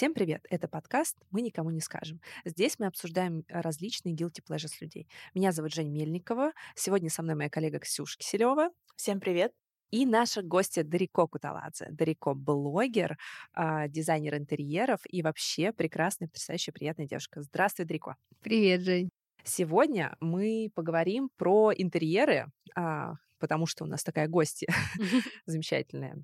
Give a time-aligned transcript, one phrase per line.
[0.00, 0.46] Всем привет!
[0.48, 2.20] Это подкаст «Мы никому не скажем».
[2.46, 5.06] Здесь мы обсуждаем различные guilty pleasures людей.
[5.34, 6.52] Меня зовут Жень Мельникова.
[6.74, 8.70] Сегодня со мной моя коллега Ксюша Киселева.
[8.96, 9.52] Всем привет!
[9.90, 11.88] И наша гостья Дарико Куталадзе.
[11.90, 13.18] Дарико— блогер,
[13.52, 17.42] а, дизайнер интерьеров и вообще прекрасная, потрясающая, приятная девушка.
[17.42, 18.16] Здравствуй, Дарико.
[18.40, 19.10] Привет, Жень.
[19.42, 22.46] Сегодня мы поговорим про интерьеры,
[22.76, 24.68] а, потому что у нас такая гостья
[25.46, 26.22] замечательная.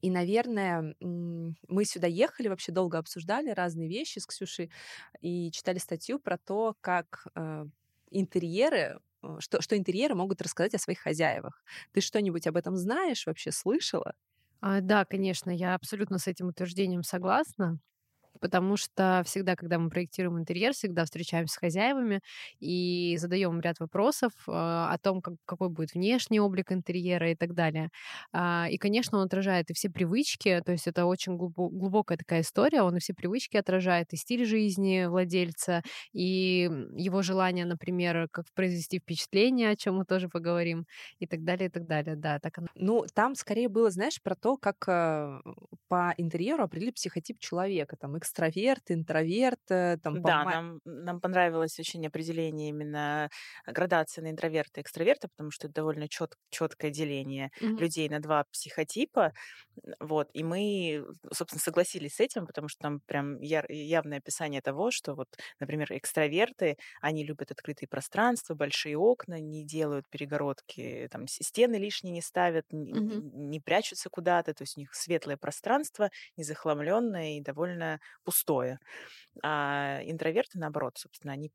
[0.00, 4.70] И, наверное, мы сюда ехали, вообще долго обсуждали разные вещи с Ксюшей
[5.20, 7.66] и читали статью про то, как э,
[8.10, 9.00] интерьеры
[9.40, 11.62] что, что интерьеры могут рассказать о своих хозяевах.
[11.92, 14.14] Ты что-нибудь об этом знаешь, вообще слышала?
[14.60, 17.78] А, да, конечно, я абсолютно с этим утверждением согласна
[18.40, 22.20] потому что всегда, когда мы проектируем интерьер, всегда встречаемся с хозяевами
[22.60, 27.54] и задаем ряд вопросов э, о том, как, какой будет внешний облик интерьера и так
[27.54, 27.90] далее.
[28.32, 32.82] Э, и, конечно, он отражает и все привычки, то есть это очень глубокая такая история,
[32.82, 38.98] он и все привычки отражает, и стиль жизни владельца, и его желание, например, как произвести
[38.98, 40.86] впечатление, о чем мы тоже поговорим,
[41.18, 42.16] и так далее, и так далее.
[42.16, 42.68] Да, так оно.
[42.74, 45.40] Ну, там скорее было, знаешь, про то, как э,
[45.88, 49.60] по интерьеру определили психотип человека, там, экстраверт, интроверт.
[49.70, 50.50] Э, там, да, по...
[50.50, 53.30] нам, нам понравилось очень определение именно
[53.66, 57.78] градации на интроверта и экстраверта, потому что это довольно чет, четкое деление mm-hmm.
[57.78, 59.32] людей на два психотипа.
[60.00, 65.14] Вот, и мы, собственно, согласились с этим, потому что там прям явное описание того, что
[65.14, 65.28] вот,
[65.60, 72.22] например, экстраверты, они любят открытые пространства, большие окна, не делают перегородки, там стены лишние не
[72.22, 72.76] ставят, mm-hmm.
[72.76, 78.78] не, не прячутся куда-то, то есть у них светлое пространство, незахламленное и довольно пустое.
[79.42, 81.50] А интроверты, наоборот, собственно, они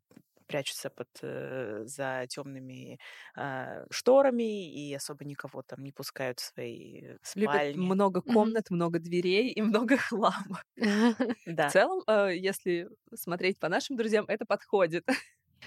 [0.47, 2.99] прячутся под, э, за темными
[3.35, 7.73] э, шторами и особо никого там не пускают в свои спальни.
[7.73, 8.75] Любят много комнат, mm-hmm.
[8.75, 10.61] много дверей и много хлама.
[11.45, 11.69] Да.
[11.69, 15.05] В целом, э, если смотреть по нашим друзьям, это подходит.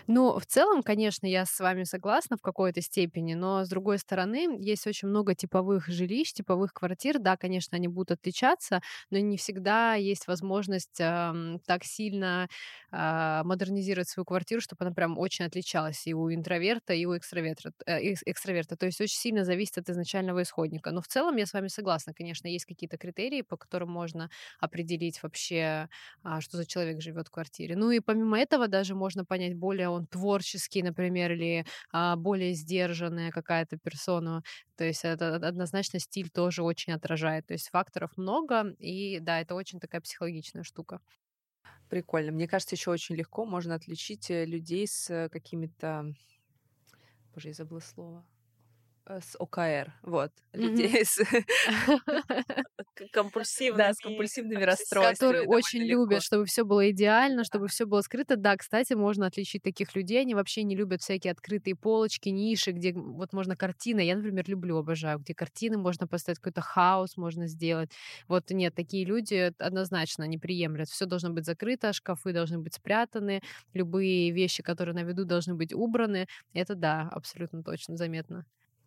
[0.06, 4.56] Ну, в целом, конечно, я с вами согласна в какой-то степени, но с другой стороны,
[4.60, 7.18] есть очень много типовых жилищ, типовых квартир.
[7.18, 8.80] Да, конечно, они будут отличаться,
[9.10, 12.48] но не всегда есть возможность э, так сильно
[12.92, 17.72] э, модернизировать свою квартиру, чтобы она прям очень отличалась и у интроверта, и у экстраверта.
[17.86, 18.76] Э, экстраверта.
[18.76, 20.90] То есть очень сильно зависит от изначального исходника.
[20.92, 22.14] Но в целом я с вами согласна.
[22.14, 24.30] Конечно, есть какие-то критерии, по которым можно
[24.60, 25.88] определить вообще,
[26.24, 27.76] э, что за человек живет в квартире.
[27.76, 33.30] Ну и помимо этого даже можно понять более он творческий, например, или а, более сдержанная
[33.30, 34.42] какая-то персона.
[34.76, 37.46] То есть это однозначно стиль тоже очень отражает.
[37.46, 41.00] То есть факторов много, и да, это очень такая психологичная штука.
[41.88, 42.32] Прикольно.
[42.32, 46.12] Мне кажется, еще очень легко можно отличить э, людей с какими-то...
[47.32, 48.24] Боже, я забыла слово
[49.08, 51.18] Э, с ОКР, вот, людей с
[53.12, 55.14] компульсивными, да, с компульсивными расстройствами.
[55.14, 58.36] Которые очень любят, чтобы все было идеально, чтобы все было скрыто.
[58.36, 60.20] Да, кстати, можно отличить таких людей.
[60.20, 64.00] Они вообще не любят всякие открытые полочки, ниши, где вот можно картины.
[64.00, 67.90] Я, например, люблю, обожаю, где картины можно поставить, какой-то хаос можно сделать.
[68.28, 70.88] Вот нет, такие люди однозначно не приемлят.
[70.88, 73.42] Все должно быть закрыто, шкафы должны быть спрятаны,
[73.74, 76.26] любые вещи, которые на виду, должны быть убраны.
[76.52, 78.44] Это да, абсолютно точно заметно.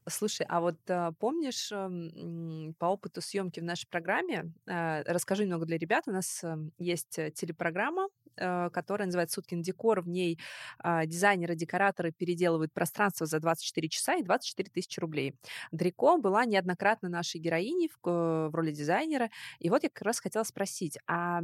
[0.08, 5.66] Слушай, а вот а, помнишь э, по опыту съемки в нашей программе, э, расскажи немного
[5.66, 8.08] для ребят, у нас э, есть телепрограмма,
[8.38, 10.40] э, которая называется «Суткин декор», в ней
[10.84, 15.36] э, дизайнеры, декораторы переделывают пространство за 24 часа и 24 тысячи рублей.
[15.72, 20.98] Дрико была неоднократно нашей героиней в, роли дизайнера, и вот я как раз хотела спросить,
[21.08, 21.42] а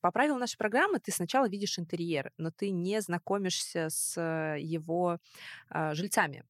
[0.00, 4.18] по правилам нашей программы ты сначала видишь интерьер, но ты не знакомишься с
[4.58, 5.18] его
[5.70, 6.44] э, жильцами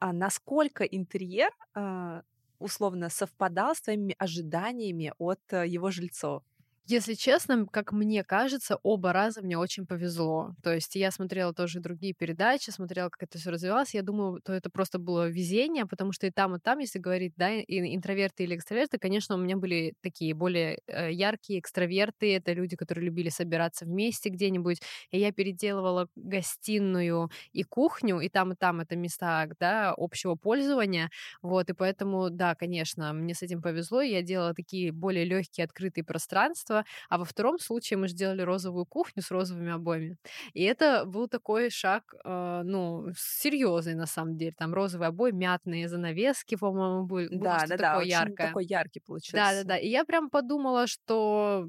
[0.00, 2.22] а насколько интерьер а,
[2.58, 6.42] условно совпадал с твоими ожиданиями от э, его жильцов?
[6.86, 10.54] Если честно, как мне кажется, оба раза мне очень повезло.
[10.62, 13.94] То есть я смотрела тоже другие передачи, смотрела, как это все развивалось.
[13.94, 17.34] Я думаю, то это просто было везение, потому что и там, и там, если говорить,
[17.36, 22.34] да, и интроверты или экстраверты, конечно, у меня были такие более э, яркие экстраверты.
[22.34, 24.80] Это люди, которые любили собираться вместе где-нибудь.
[25.12, 31.10] И я переделывала гостиную и кухню, и там, и там это места, да, общего пользования.
[31.42, 34.00] Вот, и поэтому, да, конечно, мне с этим повезло.
[34.00, 38.86] Я делала такие более легкие открытые пространства, пространство, а во втором случае мы сделали розовую
[38.86, 40.16] кухню с розовыми обоями.
[40.54, 44.52] И это был такой шаг, э, ну, серьезный на самом деле.
[44.58, 47.28] Там розовые обои, мятные занавески, по-моему, были.
[47.30, 48.46] Да, да, да, очень яркое.
[48.46, 49.36] такой яркий получился.
[49.36, 49.78] Да, да, да.
[49.78, 51.68] И я прям подумала, что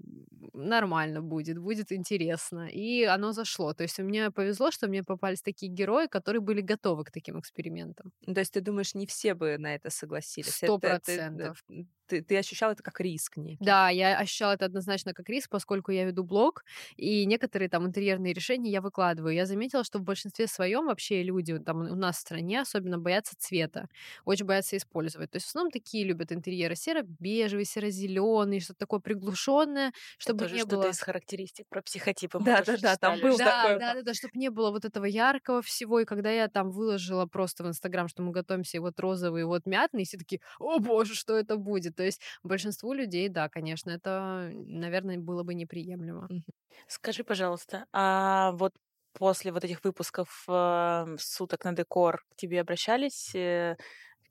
[0.53, 2.67] нормально будет, будет интересно.
[2.67, 3.73] И оно зашло.
[3.73, 8.11] То есть мне повезло, что мне попались такие герои, которые были готовы к таким экспериментам.
[8.25, 10.55] То есть ты думаешь, не все бы на это согласились?
[10.55, 11.63] Сто процентов
[12.11, 13.63] ты, ты ощущал это как риск некий.
[13.63, 16.65] Да, я ощущала это однозначно как риск, поскольку я веду блог,
[16.97, 19.33] и некоторые там интерьерные решения я выкладываю.
[19.33, 23.35] Я заметила, что в большинстве своем вообще люди там у нас в стране особенно боятся
[23.37, 23.87] цвета,
[24.25, 25.31] очень боятся использовать.
[25.31, 30.65] То есть в основном такие любят интерьеры серо-бежевый, серо-зеленый, что-то такое приглушенное, чтобы это не
[30.65, 30.89] было...
[30.89, 32.39] из характеристик про психотипы.
[32.41, 33.79] Да, да, да, там был да, такой.
[33.79, 36.01] Да, да, да, чтобы не было вот этого яркого всего.
[36.01, 39.45] И когда я там выложила просто в Инстаграм, что мы готовимся, и вот розовый, и
[39.45, 42.00] вот мятный, все такие, о боже, что это будет?
[42.01, 46.27] То есть большинству людей, да, конечно, это, наверное, было бы неприемлемо.
[46.87, 48.73] Скажи, пожалуйста, а вот
[49.13, 53.77] после вот этих выпусков э, суток на декор к тебе обращались э,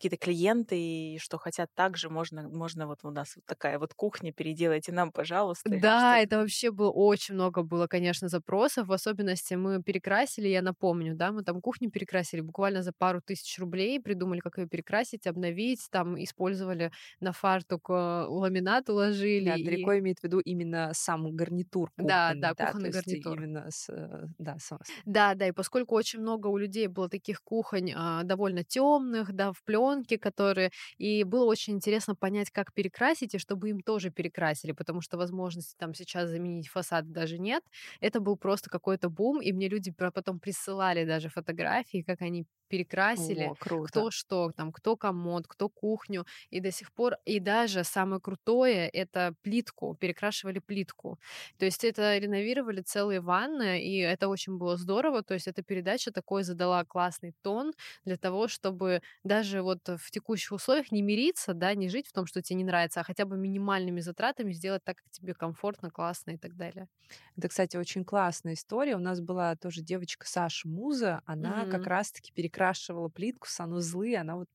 [0.00, 4.32] какие-то клиенты, и что хотят также, можно, можно вот у нас вот такая вот кухня,
[4.32, 5.68] переделайте нам, пожалуйста.
[5.68, 11.14] Да, это вообще было очень много было, конечно, запросов, в особенности мы перекрасили, я напомню,
[11.14, 15.86] да, мы там кухню перекрасили буквально за пару тысяч рублей, придумали, как ее перекрасить, обновить,
[15.90, 19.50] там использовали на фартук э, ламинат уложили.
[19.50, 19.64] Да, и...
[19.64, 22.08] далеко имеет в виду именно сам гарнитур кухонный.
[22.08, 23.36] Да, да, да кухонный гарнитур.
[23.36, 24.78] Именно с, э, да, с...
[25.04, 29.52] да, да, и поскольку очень много у людей было таких кухонь а, довольно темных, да,
[29.52, 30.70] в плен пленки, которые...
[30.98, 35.74] И было очень интересно понять, как перекрасить, и чтобы им тоже перекрасили, потому что возможности
[35.78, 37.62] там сейчас заменить фасад даже нет.
[38.00, 43.48] Это был просто какой-то бум, и мне люди потом присылали даже фотографии, как они перекрасили,
[43.50, 43.88] О, круто.
[43.88, 48.88] кто что, там, кто комод, кто кухню, и до сих пор, и даже самое крутое,
[48.88, 51.18] это плитку, перекрашивали плитку.
[51.58, 56.12] То есть это реновировали целые ванны, и это очень было здорово, то есть эта передача
[56.12, 57.72] такой задала классный тон
[58.04, 62.26] для того, чтобы даже вот в текущих условиях не мириться, да, не жить в том,
[62.26, 66.30] что тебе не нравится, а хотя бы минимальными затратами сделать так, как тебе комфортно, классно
[66.32, 66.86] и так далее.
[67.36, 68.94] Это, кстати, очень классная история.
[68.94, 71.70] У нас была тоже девочка Саша Муза, она mm-hmm.
[71.70, 74.48] как раз-таки перекрашивала плитку, санузлы, она вот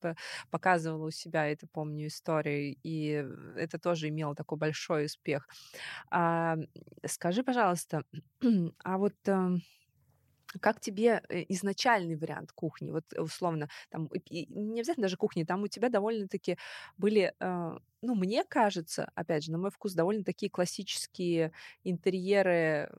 [0.52, 3.26] показывала у себя, это помню, историю, и
[3.58, 5.48] это тоже имело такой большой успех.
[6.12, 6.58] А,
[7.08, 8.04] скажи, пожалуйста,
[8.84, 9.62] а вот эм,
[10.62, 12.92] как тебе э, изначальный вариант кухни?
[12.92, 16.58] Вот условно, там не обязательно даже кухни, там у тебя довольно-таки
[16.98, 21.52] были э, ну, мне кажется, опять же, на мой вкус, довольно такие классические
[21.84, 22.92] интерьеры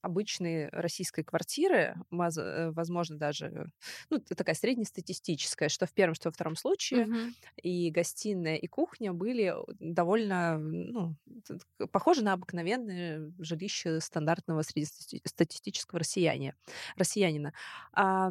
[0.00, 3.70] обычной российской квартиры, э, возможно, даже,
[4.10, 7.16] ну, такая среднестатистическая, что в первом, что во втором случае, угу.
[7.62, 11.16] и гостиная, и кухня были довольно, ну,
[11.90, 16.54] похожи на обыкновенное жилище стандартного среднестатистического россияне,
[16.96, 17.52] россиянина.
[17.92, 18.30] А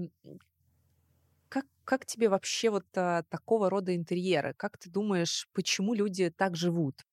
[1.54, 4.54] как, как тебе вообще вот а, такого рода интерьеры?
[4.58, 7.04] Как ты думаешь, почему люди так живут?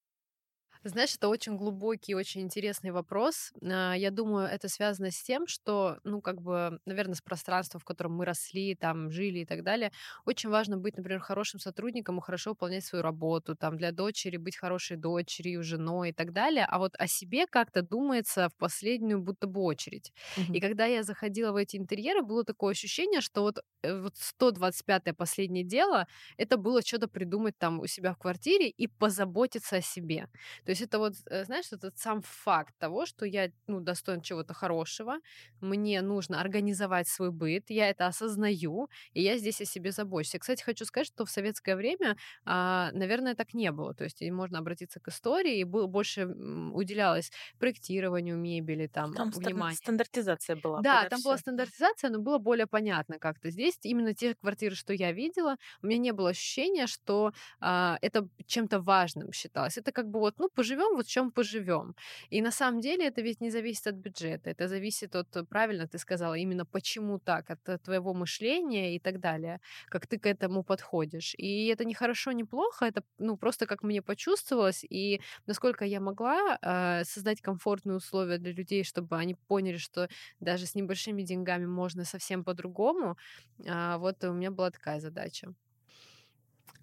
[0.83, 3.53] Знаешь, это очень глубокий, очень интересный вопрос.
[3.63, 7.85] А, я думаю, это связано с тем, что, ну, как бы, наверное, с пространством, в
[7.85, 9.93] котором мы росли, там, жили и так далее.
[10.25, 14.57] Очень важно быть, например, хорошим сотрудником и хорошо выполнять свою работу, там, для дочери быть
[14.57, 16.65] хорошей дочерью, женой и так далее.
[16.67, 20.13] А вот о себе как-то думается в последнюю будто бы очередь.
[20.39, 20.55] Угу.
[20.55, 25.13] И когда я заходила в эти интерьеры, было такое ощущение, что вот, э, вот 125-е
[25.13, 26.07] последнее дело,
[26.39, 30.27] это было что-то придумать там у себя в квартире и позаботиться о себе.
[30.71, 34.55] То есть это вот, э, знаешь, этот сам факт того, что я ну, достоин чего-то
[34.55, 35.17] хорошего,
[35.61, 40.35] мне нужно организовать свой быт, я это осознаю, и я здесь о себе забочусь.
[40.35, 43.95] Я, кстати, хочу сказать, что в советское время, а, наверное, так не было.
[43.95, 49.77] То есть можно обратиться к истории, и больше уделялось проектированию мебели, там, там внимание.
[49.77, 50.83] стандартизация была.
[50.83, 53.51] Да, там была стандартизация, но было более понятно как-то.
[53.51, 58.29] Здесь именно те квартиры, что я видела, у меня не было ощущения, что а, это
[58.47, 59.77] чем-то важным считалось.
[59.77, 61.95] Это как бы вот, ну, поживем, вот в чем поживем.
[62.33, 65.87] И на самом деле это ведь не зависит от бюджета, это зависит от, э, правильно
[65.87, 70.27] ты сказала, именно почему так, от э, твоего мышления и так далее, как ты к
[70.27, 71.35] этому подходишь.
[71.39, 76.01] И это не хорошо, не плохо, это ну просто как мне почувствовалось, и насколько я
[76.01, 80.09] могла э, создать комфортные условия для людей, чтобы они поняли, что
[80.41, 83.17] даже с небольшими деньгами можно совсем по-другому,
[83.65, 85.55] э, вот у меня была такая задача.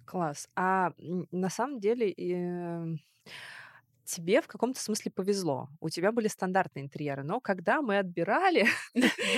[0.05, 0.49] Класс.
[0.55, 0.93] А
[1.31, 2.11] на самом деле...
[2.11, 2.97] Э
[4.07, 5.69] тебе в каком-то смысле повезло.
[5.81, 8.65] У тебя были стандартные интерьеры, но когда мы отбирали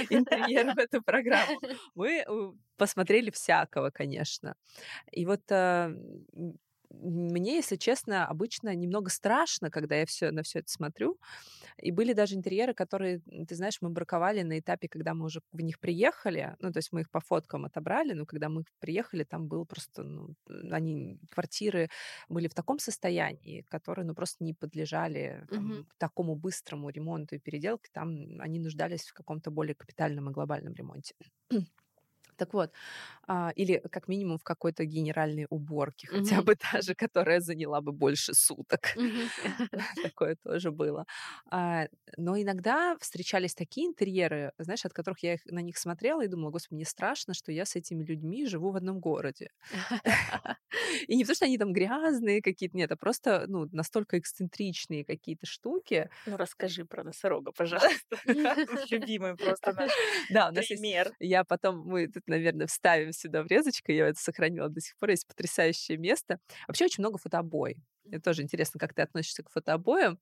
[0.09, 1.59] интерьер в эту программу,
[1.95, 4.55] мы э, посмотрели всякого, конечно.
[5.11, 5.93] И вот э,
[6.91, 11.17] мне, если честно, обычно немного страшно, когда я все на все это смотрю.
[11.77, 15.61] И были даже интерьеры, которые, ты знаешь, мы браковали на этапе, когда мы уже в
[15.61, 16.55] них приехали.
[16.59, 20.03] Ну, то есть мы их по фоткам отобрали, но когда мы приехали, там было просто,
[20.03, 20.35] ну,
[20.71, 21.89] они, квартиры
[22.27, 25.85] были в таком состоянии, которые, ну, просто не подлежали там, угу.
[25.97, 27.89] такому быстрому ремонту и переделке.
[27.93, 31.15] Там они нуждались в каком-то более капитальном и глобальном ремонте.
[32.39, 32.71] Так вот,
[33.27, 36.19] а, или как минимум в какой-то генеральной уборке, mm-hmm.
[36.19, 38.95] хотя бы даже, которая заняла бы больше суток.
[38.95, 39.29] Mm-hmm.
[40.03, 41.05] Такое тоже было.
[41.51, 46.27] А, но иногда встречались такие интерьеры, знаешь, от которых я их, на них смотрела и
[46.27, 49.49] думала, господи, мне страшно, что я с этими людьми живу в одном городе.
[51.07, 55.45] И не то, что они там грязные какие-то, нет, а просто ну, настолько эксцентричные какие-то
[55.45, 56.09] штуки.
[56.25, 58.17] Ну, расскажи про носорога, пожалуйста.
[58.89, 59.91] Любимый просто наш
[60.69, 60.81] есть...
[61.19, 63.95] Я потом, мы наверное, вставим сюда врезочкой.
[63.95, 65.09] Я это сохранила до сих пор.
[65.11, 66.39] Есть потрясающее место.
[66.67, 67.77] Вообще очень много фотобой.
[68.05, 70.19] Мне тоже интересно, как ты относишься к фотобоям.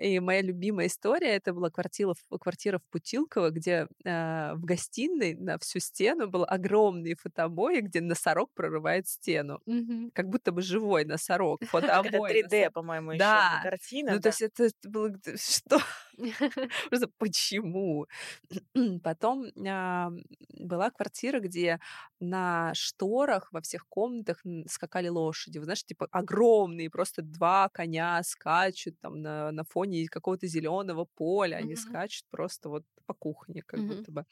[0.00, 5.58] И моя любимая история это была квартира, квартира в Путилково, где э, в гостиной на
[5.58, 9.60] всю стену был огромный фотобой, где носорог прорывает стену.
[9.66, 10.10] Mm-hmm.
[10.14, 11.62] Как будто бы живой носорог.
[11.70, 12.32] Фотобой.
[12.32, 13.24] Это 3D, по-моему, еще
[13.62, 14.12] картина.
[14.12, 14.22] Ну, да.
[14.22, 15.10] то есть это было...
[15.36, 15.80] Что?
[16.88, 18.06] Просто почему?
[19.02, 20.10] Потом а,
[20.58, 21.80] была квартира, где
[22.18, 25.58] на шторах во всех комнатах скакали лошади.
[25.58, 31.56] Вы знаете, типа огромные, просто два коня скачут там на, на фоне какого-то зеленого поля.
[31.56, 31.76] Они mm-hmm.
[31.76, 33.86] скачут просто вот по кухне, как mm-hmm.
[33.86, 34.24] будто бы.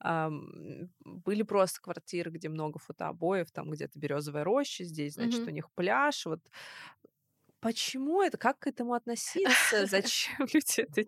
[0.00, 0.30] А,
[1.04, 5.48] были просто квартиры, где много фотообоев, там где-то березовая роща, здесь, значит, mm-hmm.
[5.48, 6.26] у них пляж.
[6.26, 6.40] Вот
[7.60, 8.38] Почему это?
[8.38, 9.86] Как к этому относиться?
[9.86, 11.02] Зачем люди это...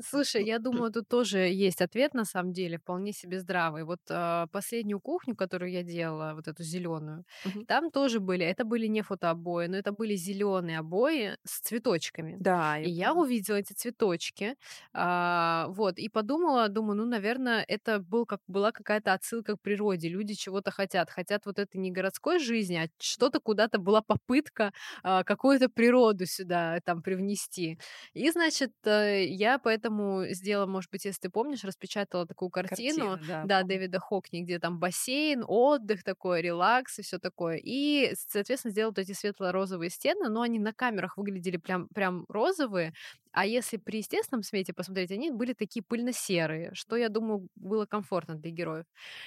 [0.00, 3.82] Слушай, я думаю, тут тоже есть ответ, на самом деле, вполне себе здравый.
[3.82, 7.64] Вот э, последнюю кухню, которую я делала, вот эту зеленую, угу.
[7.64, 12.36] там тоже были, это были не фотообои, но это были зеленые обои с цветочками.
[12.38, 12.78] Да.
[12.78, 14.54] И я увидела эти цветочки,
[14.94, 20.08] э, вот, и подумала, думаю, ну, наверное, это был как, была какая-то отсылка к природе.
[20.08, 21.10] Люди чего-то хотят.
[21.10, 24.72] Хотят вот это не городской жизни, а что-то куда-то была попытка
[25.02, 27.78] э, какую-то природу природу сюда там привнести.
[28.14, 33.26] И, значит, э, я поэтому сделала, может быть, если ты помнишь, распечатала такую картину, Картина,
[33.26, 37.60] да, да Дэвида Хокни, где там бассейн, отдых такой, релакс и все такое.
[37.62, 42.92] И, соответственно, сделала вот эти светло-розовые стены, но они на камерах выглядели прям, прям розовые,
[43.36, 48.34] а если при естественном свете посмотреть, они были такие пыльно-серые, что, я думаю, было комфортно
[48.34, 48.86] для героев.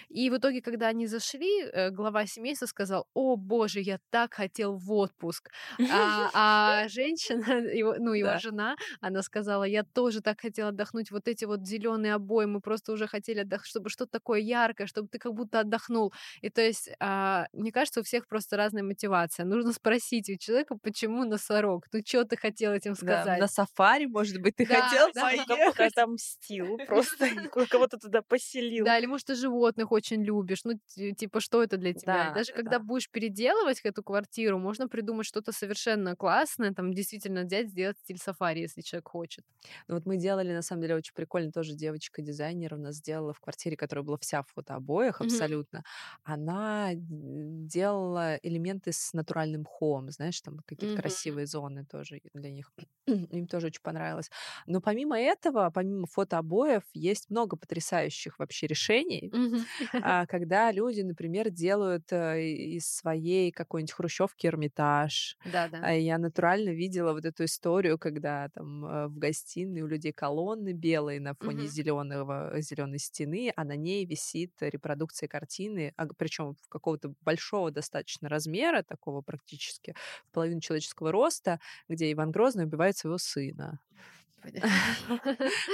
[0.09, 4.77] И в итоге, когда они зашли, э, глава семейства сказал, о боже, я так хотел
[4.77, 5.51] в отпуск.
[5.91, 7.43] А, а женщина,
[7.77, 8.39] его, ну, его да.
[8.39, 12.93] жена, она сказала, я тоже так хотела отдохнуть, вот эти вот зеленые обои, мы просто
[12.93, 16.11] уже хотели отдохнуть, чтобы что-то такое яркое, чтобы ты как будто отдохнул.
[16.41, 19.45] И то есть, а, мне кажется, у всех просто разная мотивация.
[19.45, 21.85] Нужно спросить у человека, почему носорог?
[21.93, 23.25] Ну, что ты хотел этим сказать?
[23.25, 25.93] Да, на сафари Самаре, может быть, ты да, хотел да, поехать?
[25.95, 27.29] там мстил, просто
[27.69, 28.85] кого-то туда поселил.
[28.85, 30.63] Да, или, может, ты животных очень любишь.
[30.63, 30.79] Ну,
[31.13, 32.29] типа, что это для тебя?
[32.29, 32.57] Да, Даже да.
[32.57, 38.17] когда будешь переделывать эту квартиру, можно придумать что-то совершенно классное, там, действительно взять, сделать стиль
[38.17, 39.45] сафари, если человек хочет.
[39.87, 43.39] Ну, вот мы делали, на самом деле, очень прикольно, тоже девочка-дизайнер у нас сделала в
[43.39, 45.77] квартире, которая была вся в фотообоях абсолютно.
[45.77, 46.33] Mm-hmm.
[46.33, 51.01] Она делала элементы с натуральным мхом, знаешь, там какие-то mm-hmm.
[51.01, 52.71] красивые зоны тоже для них.
[53.07, 54.29] Им тоже очень понравилось.
[54.67, 59.33] Но помимо этого, помимо фотообоев, есть много потрясающих вообще решений,
[60.01, 65.37] а, когда люди, например, делают э, из своей какой-нибудь хрущевки Эрмитаж.
[65.45, 65.89] Да, да.
[65.91, 71.19] Я натурально видела вот эту историю, когда там э, в гостиной у людей колонны белые
[71.19, 77.71] на фоне зеленого зеленой стены, а на ней висит репродукция картины, а, причем какого-то большого
[77.71, 79.95] достаточно размера, такого практически
[80.27, 83.68] в половину человеческого роста, где Иван Грозный убивает своего сына.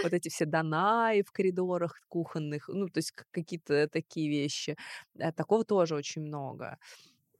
[0.01, 4.75] Вот эти все донаи в коридорах кухонных, ну, то есть какие-то такие вещи.
[5.19, 6.77] Э, такого тоже очень много.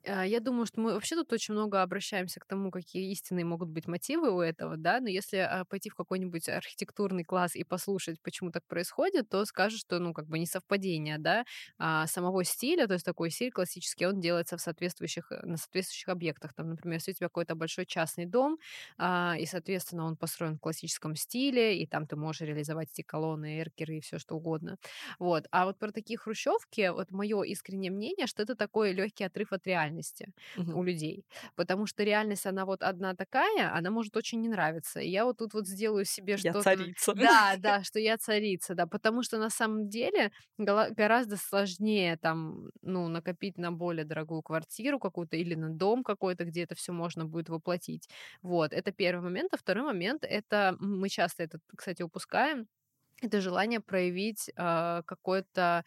[0.08, 3.70] А, я думаю, что мы вообще тут очень много обращаемся к тому, какие истинные могут
[3.70, 8.22] быть мотивы у этого, да, но если а, пойти в какой-нибудь архитектурный класс и послушать,
[8.22, 11.44] почему так происходит, то скажешь, что, ну, как бы не совпадение, да,
[11.80, 16.10] а самого стиля, то есть такой стиль классический, он делается в соответствующих, э, на соответствующих
[16.10, 16.54] объектах.
[16.54, 18.58] Там, например, если у тебя какой-то большой частный дом,
[18.98, 23.60] а, и, соответственно, он построен в классическом стиле, и там ты можешь реализовать эти колонны,
[23.60, 24.78] эркеры и все что угодно.
[25.20, 25.46] Вот.
[25.52, 29.66] А вот про такие хрущевки, вот мое искреннее мнение, что это такой легкий отрыв от
[29.68, 30.80] реальности реальности угу.
[30.80, 31.26] у людей.
[31.56, 35.00] Потому что реальность, она вот одна такая, она может очень не нравиться.
[35.00, 36.58] И я вот тут вот сделаю себе что-то...
[36.58, 37.14] Я царица.
[37.14, 38.86] Да, да, что я царица, да.
[38.86, 45.38] Потому что на самом деле гораздо сложнее там, ну, накопить на более дорогую квартиру какую-то
[45.38, 48.10] или на дом какой-то, где это все можно будет воплотить.
[48.42, 49.54] Вот, это первый момент.
[49.54, 52.68] А второй момент— это мы часто это, кстати, упускаем,
[53.22, 55.84] это желание проявить э, какое-то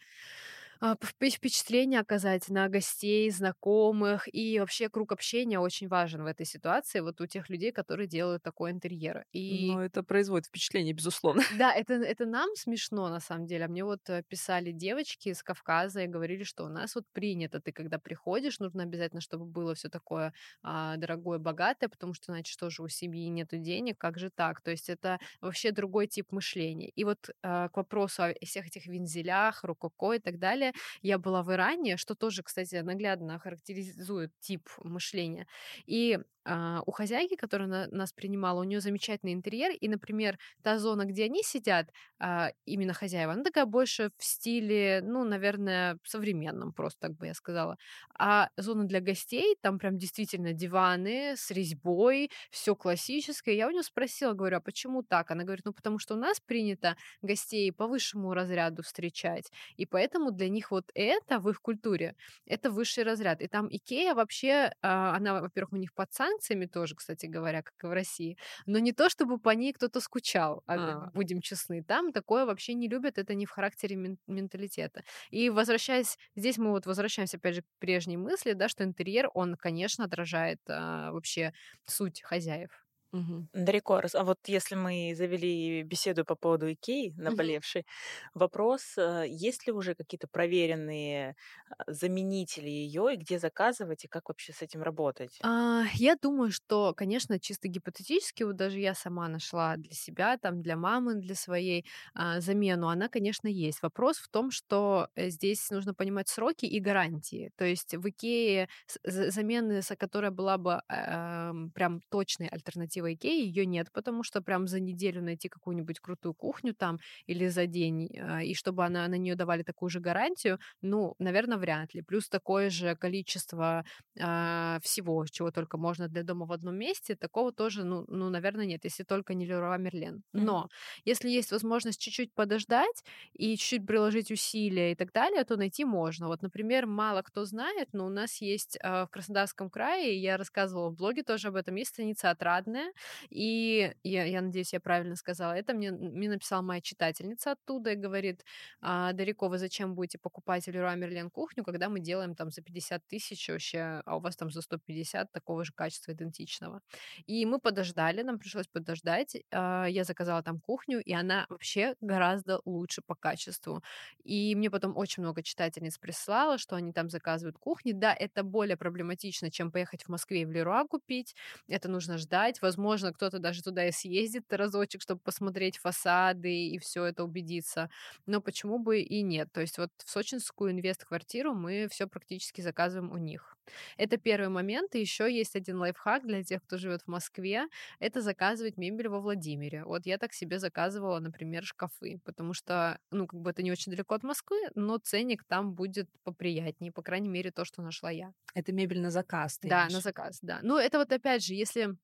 [1.03, 7.19] впечатление оказать на гостей, знакомых, и вообще круг общения очень важен в этой ситуации, вот
[7.21, 9.25] у тех людей, которые делают такой интерьер.
[9.31, 9.71] И...
[9.71, 11.43] Ну, это производит впечатление, безусловно.
[11.59, 13.65] Да, это, это нам смешно, на самом деле.
[13.65, 17.59] А мне вот э, писали девочки из Кавказа и говорили, что у нас вот принято,
[17.59, 20.33] ты когда приходишь, нужно обязательно, чтобы было все такое
[20.63, 24.61] а, дорогое, богатое, потому что, иначе тоже у семьи нету денег, как же так?
[24.61, 26.89] То есть это вообще другой тип мышления.
[26.89, 30.68] И вот а, к вопросу о всех этих вензелях, рококо и так далее,
[31.01, 35.47] я была в Иране, что тоже, кстати, наглядно характеризует тип мышления.
[35.85, 40.79] И а, у хозяйки, которая на, нас принимала, у нее замечательный интерьер, и, например, та
[40.79, 41.89] зона, где они сидят,
[42.19, 47.33] а, именно хозяева, она такая больше в стиле, ну, наверное, современном, просто так бы я
[47.35, 47.77] сказала.
[48.17, 53.53] А зона для гостей, там прям действительно диваны с резьбой, все классическое.
[53.55, 55.31] Я у нее спросила, говорю, а почему так?
[55.31, 60.31] Она говорит, ну, потому что у нас принято гостей по высшему разряду встречать, и поэтому
[60.31, 62.15] для них вот это в их культуре,
[62.45, 63.41] это высший разряд.
[63.41, 67.73] И там Икея вообще, а, она, во-первых, у них под санкциями тоже, кстати говоря, как
[67.83, 70.75] и в России, но не то, чтобы по ней кто-то скучал, а.
[70.75, 71.11] а.
[71.13, 71.83] будем честны.
[71.83, 73.95] Там такое вообще не любят, это не в характере
[74.27, 75.03] менталитета.
[75.29, 79.55] И возвращаясь, здесь мы вот возвращаемся опять же к прежней мысли, да, что интерьер, он,
[79.55, 81.53] конечно, отражает а, вообще
[81.85, 82.69] суть хозяев.
[83.11, 83.47] Угу.
[83.53, 88.39] Дарико, а вот если мы завели беседу по поводу Икеи, наболевшей, угу.
[88.41, 91.35] вопрос, э, есть ли уже какие-то проверенные
[91.69, 95.39] а, заменители ее, и где заказывать, и как вообще с этим работать?
[95.41, 100.61] А, я думаю, что, конечно, чисто гипотетически, вот даже я сама нашла для себя, там,
[100.61, 103.81] для мамы, для своей а, замену, она, конечно, есть.
[103.81, 107.51] Вопрос в том, что э, здесь нужно понимать сроки и гарантии.
[107.55, 108.67] То есть в Икее
[109.03, 114.67] замены, которая была бы э, прям точной альтернативой в Икее, ее нет, потому что прям
[114.67, 119.15] за неделю найти какую-нибудь крутую кухню там или за день, а, и чтобы она, на
[119.15, 122.01] нее давали такую же гарантию, ну, наверное, вряд ли.
[122.01, 123.83] Плюс такое же количество
[124.15, 128.65] э, всего, чего только можно для дома в одном месте, такого тоже, ну, ну наверное,
[128.65, 130.23] нет, если только не Леруа Мерлен.
[130.33, 131.01] Но mm-hmm.
[131.05, 133.03] если есть возможность чуть-чуть подождать
[133.33, 136.27] и чуть-чуть приложить усилия и так далее, то найти можно.
[136.27, 140.89] Вот, например, мало кто знает, но у нас есть э, в Краснодарском крае, я рассказывала
[140.89, 142.88] в блоге тоже об этом, есть станица Отрадная,
[143.29, 147.95] и я, я надеюсь, я правильно сказала, это мне, мне написала моя читательница оттуда и
[147.95, 148.43] говорит,
[148.81, 153.07] а, Дарико, вы зачем будете покупать Леруа Мерлен кухню, когда мы делаем там за 50
[153.07, 156.81] тысяч вообще, а у вас там за 150 такого же качества идентичного.
[157.25, 162.61] И мы подождали, нам пришлось подождать, а, я заказала там кухню, и она вообще гораздо
[162.65, 163.81] лучше по качеству.
[164.23, 167.91] И мне потом очень много читательниц прислала, что они там заказывают кухни.
[167.93, 171.35] Да, это более проблематично, чем поехать в Москве в Леруа купить.
[171.67, 172.61] Это нужно ждать.
[172.61, 177.89] Возможно, возможно, кто-то даже туда и съездит разочек, чтобы посмотреть фасады и все это убедиться.
[178.25, 179.49] Но почему бы и нет?
[179.51, 183.57] То есть вот в сочинскую инвест-квартиру мы все практически заказываем у них.
[183.97, 184.95] Это первый момент.
[184.95, 187.67] И еще есть один лайфхак для тех, кто живет в Москве.
[187.99, 189.83] Это заказывать мебель во Владимире.
[189.83, 193.91] Вот я так себе заказывала, например, шкафы, потому что, ну, как бы это не очень
[193.91, 198.31] далеко от Москвы, но ценник там будет поприятнее, по крайней мере, то, что нашла я.
[198.55, 199.59] Это мебель на заказ.
[199.61, 199.93] да, имеешь?
[199.93, 200.59] на заказ, да.
[200.63, 201.95] Ну, это вот опять же, если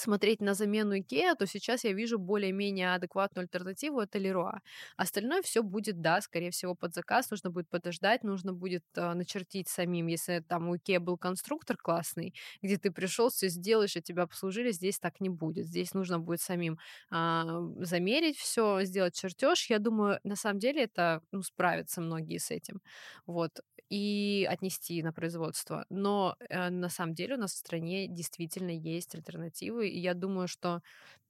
[0.00, 4.60] смотреть на замену Икеа, то сейчас я вижу более-менее адекватную альтернативу, это Леруа.
[4.96, 9.68] Остальное все будет, да, скорее всего, под заказ, нужно будет подождать, нужно будет э, начертить
[9.68, 14.22] самим, если там у Икеа был конструктор классный, где ты пришел, все сделаешь, и тебя
[14.24, 15.66] обслужили, здесь так не будет.
[15.66, 16.78] Здесь нужно будет самим
[17.10, 17.42] э,
[17.80, 19.70] замерить все, сделать чертеж.
[19.70, 22.80] Я думаю, на самом деле это, ну, справятся многие с этим.
[23.26, 25.86] Вот и отнести на производство.
[25.90, 30.48] Но э, на самом деле у нас в стране действительно есть альтернативы, и я думаю,
[30.48, 30.82] что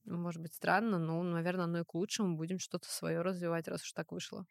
[0.05, 2.37] может быть странно, но, наверное, оно и к лучшему.
[2.37, 4.47] Будем что-то свое развивать, раз уж так вышло.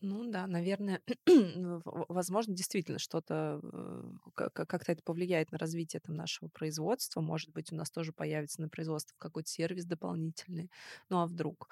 [0.00, 1.00] Ну да, наверное,
[1.84, 7.20] возможно, действительно что-то э, как-то это повлияет на развитие там, нашего производства.
[7.20, 10.70] Может быть, у нас тоже появится на производство какой-то сервис дополнительный.
[11.08, 11.68] Ну а вдруг?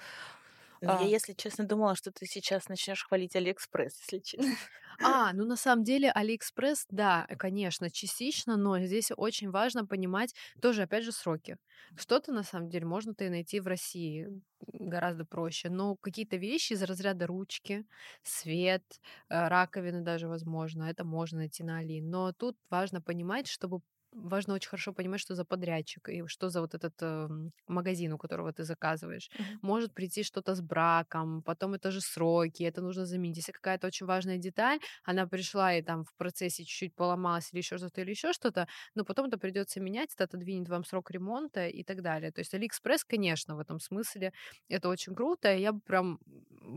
[0.81, 1.03] Ну, а...
[1.03, 4.59] Я, если честно, думала, что ты сейчас начнешь хвалить Алиэкспресс, если честно.
[5.03, 10.83] А, ну на самом деле Алиэкспресс, да, конечно, частично, но здесь очень важно понимать тоже,
[10.83, 11.57] опять же, сроки.
[11.97, 14.29] Что-то на самом деле можно-то и найти в России
[14.61, 17.87] гораздо проще, но какие-то вещи из разряда ручки,
[18.23, 18.85] свет,
[19.31, 22.03] э, раковины даже, возможно, это можно найти на Али.
[22.03, 23.81] Но тут важно понимать, чтобы
[24.13, 27.29] важно очень хорошо понимать, что за подрядчик и что за вот этот э,
[27.69, 29.31] магазин, у которого ты заказываешь.
[29.31, 29.59] Mm-hmm.
[29.63, 33.37] Может прийти что-то с браком, потом это же сроки, это нужно заменить.
[33.37, 37.79] Если какая-то очень важная деталь, она пришла и там в процессе чуть-чуть поломалась или еще
[37.79, 41.85] что-то, или еще что-то, но потом это придется менять, это отодвинет вам срок ремонта и
[41.85, 42.33] так далее.
[42.33, 44.33] То есть Алиэкспресс, конечно, в этом смысле
[44.69, 45.55] это очень круто.
[45.55, 46.19] Я бы прям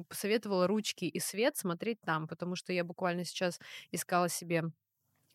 [0.08, 3.60] посоветовала ручки и свет смотреть там, потому что я буквально сейчас
[3.92, 4.64] искала себе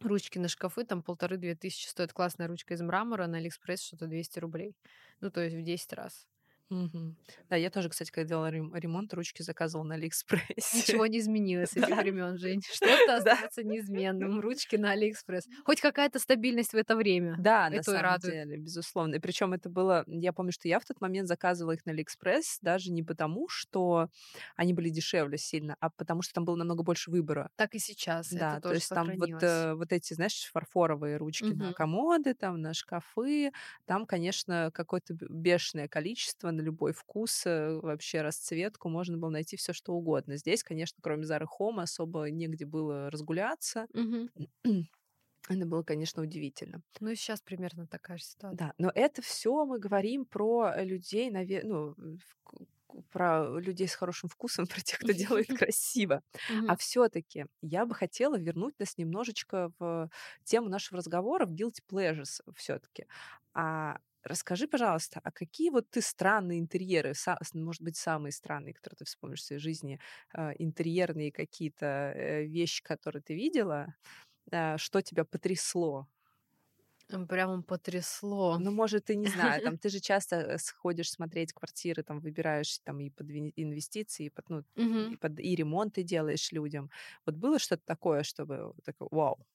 [0.04, 4.38] ручки на шкафы, там полторы-две тысячи стоит классная ручка из мрамора, на Алиэкспресс что-то 200
[4.38, 4.76] рублей.
[5.20, 6.26] Ну, то есть в 10 раз.
[6.70, 7.16] Мгм.
[7.48, 10.76] Да, я тоже, кстати, когда делала ремонт, ручки заказывала на Алиэкспрессе.
[10.76, 12.60] Ничего не изменилось с этих времен, Жень.
[12.70, 14.40] Что-то остается неизменным.
[14.40, 15.48] Ручки на Алиэкспресс.
[15.64, 17.36] Хоть какая-то стабильность в это время.
[17.38, 19.14] Да, на самом деле, безусловно.
[19.14, 22.58] И причем это было, я помню, что я в тот момент заказывала их на Алиэкспресс
[22.60, 24.08] даже не потому, что
[24.56, 27.50] они были дешевле сильно, а потому что там было намного больше выбора.
[27.56, 28.30] Так и сейчас.
[28.30, 32.74] Да, то есть там вот, э, вот эти, знаешь, фарфоровые ручки на комоды, там на
[32.74, 33.52] шкафы,
[33.86, 39.72] там, конечно, какое-то бешеное количество на любой вкус, э, вообще расцветку, можно было найти все
[39.72, 40.36] что угодно.
[40.36, 43.88] Здесь, конечно, кроме Зары Home особо негде было разгуляться.
[43.94, 44.28] Мгм.
[45.48, 46.82] Это было, конечно, удивительно.
[47.00, 48.56] Ну и сейчас примерно такая же ситуация.
[48.56, 51.94] Да, но это все мы говорим про людей, наве- ну,
[53.10, 56.22] про людей с хорошим вкусом, про тех, кто делает красиво.
[56.66, 60.10] А все-таки я бы хотела вернуть нас немножечко в
[60.44, 63.06] тему нашего разговора, в guilty pleasures все-таки.
[63.54, 67.14] А расскажи, пожалуйста, а какие вот ты странные интерьеры,
[67.54, 70.00] может быть, самые странные, которые ты вспомнишь в своей жизни,
[70.36, 73.94] э, интерьерные какие-то э, вещи, которые ты видела,
[74.52, 76.08] э, что тебя потрясло?
[77.28, 78.58] Прям потрясло.
[78.58, 82.78] Ну, может, ты не знаю, там ты же часто э, сходишь смотреть квартиры, там выбираешь
[82.84, 85.08] там и под инвестиции, и под, ну, Мгм.
[85.08, 86.90] и, под, и ремонты делаешь людям.
[87.24, 89.46] Вот было что-то такое, чтобы такое, вау,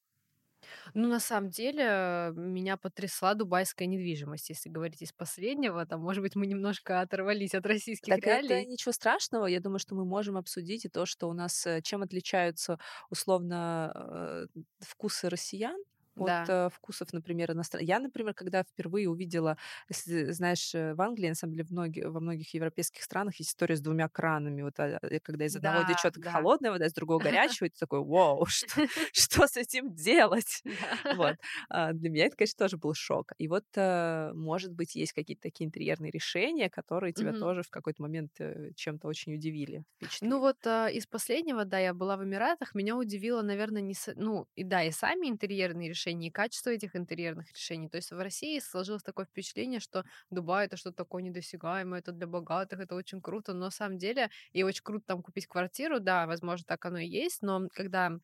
[0.94, 5.84] Ну, на самом деле, меня потрясла дубайская недвижимость, если говорить из последнего.
[5.86, 8.64] Там, может быть, мы немножко оторвались от российских Так это реалий.
[8.64, 9.46] ничего страшного.
[9.46, 12.78] Я думаю, что мы можем обсудить и то, что у нас э, чем отличаются
[13.10, 15.76] условно э, вкусы россиян
[16.16, 16.48] от Да.
[16.48, 17.88] э, вкусов, например, иностранных.
[17.88, 19.56] Я, например, когда впервые увидела,
[19.88, 23.50] если знаешь, э, в Англии, на самом деле, в многих, во многих европейских странах есть
[23.50, 24.62] история с двумя кранами.
[24.62, 26.34] Вот а, э, когда из одного Да, течет да.
[26.34, 30.62] холодная вода, из другого горячая, и ты такой, вау, что, что с этим делать?
[31.10, 31.36] Вот.
[31.68, 33.32] А, Для меня это, конечно, тоже был шок.
[33.38, 38.02] И вот, э, может быть, есть какие-то такие интерьерные решения, которые тебя тоже в какой-то
[38.02, 39.84] момент э, чем-то очень удивили.
[40.20, 44.64] Ну вот из последнего, да, я была в Эмиратах, меня удивило, наверное, не ну и
[44.64, 47.88] да, и сами интерьерные решения, и качество этих интерьерных решений.
[47.88, 52.26] То есть в России сложилось такое впечатление, что Дубай это что-то такое недосягаемое, это для
[52.26, 56.26] богатых, это очень круто, но на самом деле и очень круто там купить квартиру, да,
[56.26, 58.18] возможно, так оно и есть, но когда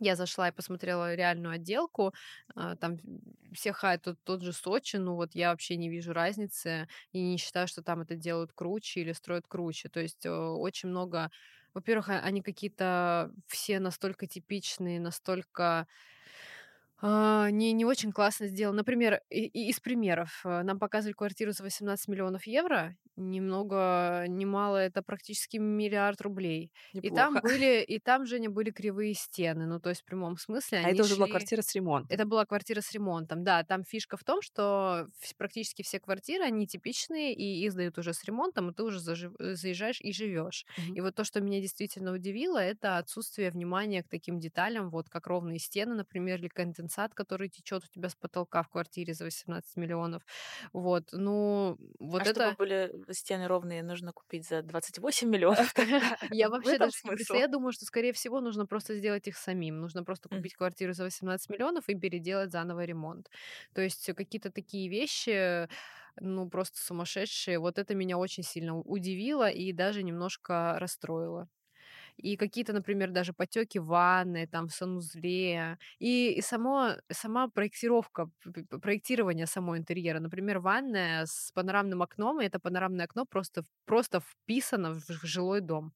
[0.00, 2.14] я зашла и посмотрела реальную отделку,
[2.54, 2.98] а, там
[3.52, 7.36] все хай тот, тот же Сочи, ну вот я вообще не вижу разницы и не
[7.38, 9.88] считаю, что там это делают круче или строят круче.
[9.88, 11.30] То есть э, очень много,
[11.74, 15.88] во-первых, а- они какие-то все настолько типичные, настолько
[17.02, 18.78] не, не очень классно сделано.
[18.78, 20.40] Например, и- и из примеров.
[20.44, 22.96] э, Нам показывали квартиру за 18 миллионов евро.
[23.16, 26.72] Немного, немало, это практически миллиард рублей.
[27.02, 27.42] И там Неплохо.
[27.62, 29.66] были, и там, Женя, были кривые стены.
[29.66, 32.08] Ну, то есть в прямом смысле А это уже была шли- квартира с ремонтом.
[32.08, 33.64] это была квартира с ремонтом, да.
[33.64, 38.24] Там фишка в том, что практически все квартиры, они типичные, и их сдают уже с
[38.24, 40.64] ремонтом, и ты уже зажив- э, заезжаешь и живешь.
[40.76, 40.94] Мгм.
[40.94, 45.26] И вот то, что меня действительно удивило, это отсутствие внимания к таким деталям, вот как
[45.26, 46.48] ровные стены, например, или
[46.88, 50.22] конденсат, который течет у тебя с потолка в квартире за 18 миллионов.
[50.72, 52.40] Вот, ну, вот а это...
[52.40, 55.74] чтобы были стены ровные, нужно купить за 28 миллионов.
[56.30, 59.80] Я вообще даже не я думаю, что, скорее всего, нужно просто сделать их самим.
[59.80, 63.30] Нужно просто купить квартиру за 18 миллионов и переделать заново ремонт.
[63.74, 65.68] То есть какие-то такие вещи,
[66.20, 67.58] ну, просто сумасшедшие.
[67.58, 71.48] Вот это меня очень сильно удивило и даже немножко расстроило.
[72.18, 75.78] И какие-то, например, даже потеки в ванной, там, в санузле.
[75.98, 78.30] И, и само, сама проектировка,
[78.82, 80.20] проектирование самого интерьера.
[80.20, 85.92] Например, ванная с панорамным окном, и это панорамное окно просто, просто вписано в жилой дом.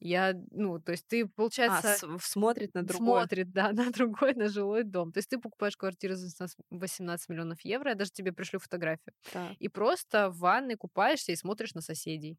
[0.00, 1.26] Я, ну, то есть ты,
[1.64, 3.30] А, получается, с- смотрит на другое.
[3.30, 5.12] смотрит, да, на другой, на жилой дом.
[5.12, 9.14] То есть ты покупаешь квартиру за 18 18 миллионов евро, я даже тебе пришлю фотографию.
[9.30, 9.58] Так.
[9.58, 12.38] И просто в ванной купаешься и смотришь на соседей.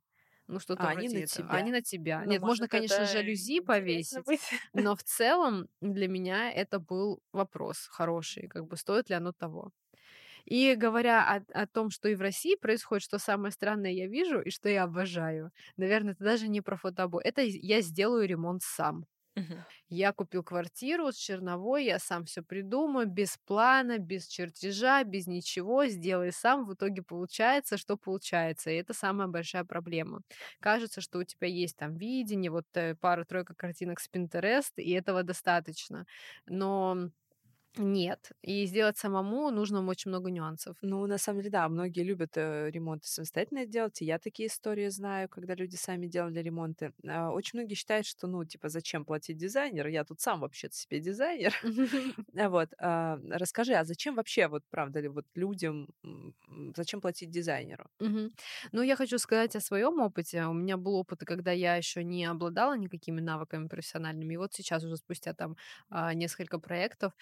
[0.52, 1.48] Ну, что-то а, они вроде на этого.
[1.48, 1.56] тебя.
[1.56, 2.22] Они на тебя.
[2.26, 4.42] Ну, Нет, можно, конечно, жалюзи повесить, быть.
[4.74, 9.72] но в целом для меня это был вопрос хороший, как бы стоит ли оно того.
[10.44, 14.42] И говоря о, о том, что и в России происходит, что самое странное я вижу
[14.42, 19.06] и что я обожаю, наверное, это даже не про фотобой, это я сделаю ремонт сам.
[19.89, 25.86] Я купил квартиру с черновой, я сам все придумаю, без плана, без чертежа, без ничего,
[25.88, 26.65] сделай сам.
[26.65, 28.72] В итоге получается, что получается.
[28.72, 30.22] И это самая большая проблема.
[30.60, 35.24] Кажется, что у тебя есть там видение, вот э, пара-тройка картинок с Pinterest, и этого
[35.24, 36.06] достаточно.
[36.46, 37.10] Но
[37.78, 38.32] нет.
[38.42, 40.76] И сделать самому нужно очень много нюансов.
[40.82, 44.90] Ну, на самом деле, да, многие любят э, ремонты самостоятельно делать, и я такие истории
[44.90, 46.94] знаю, когда люди сами делали ремонты.
[47.08, 49.90] А, очень многие считают, что, ну, типа, зачем платить дизайнеру?
[49.90, 51.54] Я тут сам вообще-то себе дизайнер.
[52.38, 52.70] А Вот.
[52.80, 55.88] а, Расскажи, а зачем вообще, вот правда ли, вот людям,
[56.76, 57.86] зачем платить дизайнеру?
[58.72, 60.46] Ну, я хочу сказать о своем опыте.
[60.46, 64.34] У меня был опыт, когда я еще не обладала никакими навыками профессиональными.
[64.34, 65.56] И вот сейчас уже спустя там
[66.14, 67.14] несколько проектов,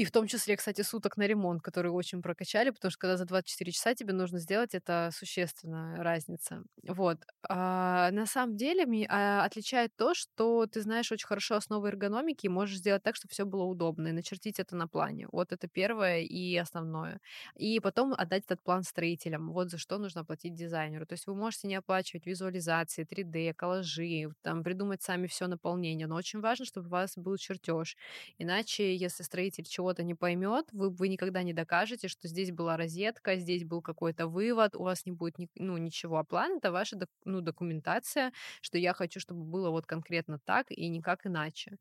[0.00, 3.24] и в том числе, кстати, суток на ремонт, которые очень прокачали, потому что когда за
[3.24, 6.62] 24 часа тебе нужно сделать, это существенная разница.
[6.86, 7.18] Вот.
[7.48, 12.46] А, на самом деле ми- а, отличает то, что ты знаешь очень хорошо основы эргономики
[12.46, 15.28] и можешь сделать так, чтобы все было удобно, и начертить это на плане.
[15.32, 17.20] Вот это первое и основное.
[17.56, 19.50] И потом отдать этот план строителям.
[19.52, 21.06] Вот за что нужно платить дизайнеру.
[21.06, 26.06] То есть вы можете не оплачивать визуализации, 3D, коллажи, там, придумать сами все наполнение.
[26.06, 27.96] Но очень важно, чтобы у вас был чертеж.
[28.38, 33.36] Иначе, если строитель чего-то не поймет, вы, вы никогда не докажете, что здесь была розетка,
[33.36, 36.18] здесь был какой-то вывод, у вас не будет ни- ну, ничего.
[36.18, 40.88] А план— это ваша ну, документация, что я хочу, чтобы было вот конкретно так и
[40.88, 41.78] никак иначе.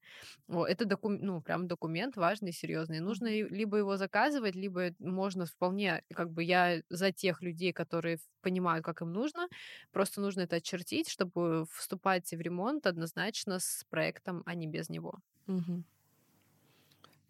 [0.48, 1.18] О, это докум...
[1.22, 3.00] ну, прям документ важный, серьезный.
[3.00, 8.86] Нужно либо его заказывать, либо можно вполне, как бы я за тех людей, которые понимают,
[8.86, 9.48] как им нужно,
[9.92, 15.20] просто нужно это очертить, чтобы вступать в ремонт однозначно с проектом, а не без него.
[15.48, 15.84] Мгм.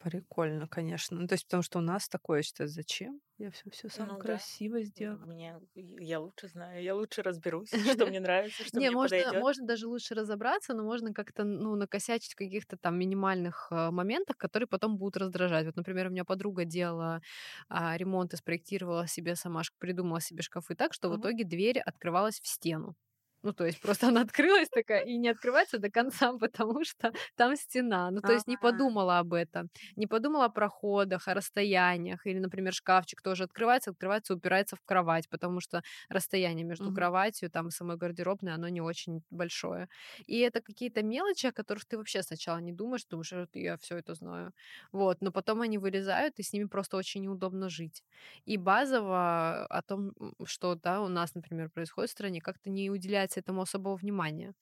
[0.06, 1.18] Прикольно, конечно.
[1.20, 3.22] Ну, то есть, потому что у нас такое, что зачем?
[3.38, 4.44] Я все все сам Ну да.
[4.44, 5.20] красиво сделал.
[5.26, 9.66] Мне, я лучше знаю, я лучше разберусь, что мне нравится, что Не, мне можно, можно
[9.68, 14.68] даже лучше разобраться, но можно как-то ну, накосячить в каких-то там минимальных э, моментах, которые
[14.68, 15.66] потом будут раздражать.
[15.66, 17.22] Вот, например, у меня подруга делала
[17.70, 22.40] а, ремонт и спроектировала себе сама, придумала себе шкафы так, что в итоге дверь открывалась
[22.42, 22.96] в стену.
[23.46, 27.56] Ну, то есть просто она открылась такая и не открывается до конца, потому что там
[27.56, 28.10] стена.
[28.12, 29.70] Ну, то есть не подумала об этом.
[29.96, 32.26] Не подумала о проходах, о расстояниях.
[32.26, 37.68] Или, например, шкафчик тоже открывается, открывается, упирается в кровать, потому что расстояние между кроватью там
[37.68, 39.90] и самой гардеробной, оно не очень большое.
[40.26, 43.98] И это какие-то мелочи, о которых ты вообще сначала не думаешь, думаешь, «Вот я все
[43.98, 44.54] это знаю.
[44.92, 48.04] Вот, но потом они вылезают, и с ними просто очень неудобно жить.
[48.46, 50.14] И базово о том,
[50.46, 54.54] что да, у нас, например, происходит в стране, как-то не уделяется этому особого внимания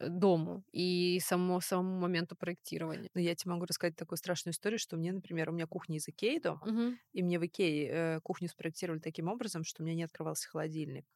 [0.00, 3.10] э, дому и само, самому моменту проектирования.
[3.14, 6.08] Но я тебе могу рассказать такую страшную историю, что мне, например, у меня кухня из
[6.08, 6.98] Икеи дома, Мгм.
[7.12, 11.06] и мне в Икее э, кухню спроектировали таким образом, что у меня не открывался холодильник.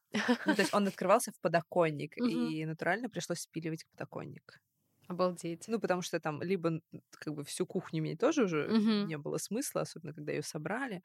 [0.45, 4.61] Ну, то есть он открывался в подоконник, и натурально пришлось спиливать подоконник.
[5.07, 5.65] Обалдеть.
[5.67, 6.79] Ну, потому что там либо
[7.11, 9.03] как бы всю кухню мне тоже уже Мгм.
[9.03, 11.01] не было смысла, особенно когда ее собрали.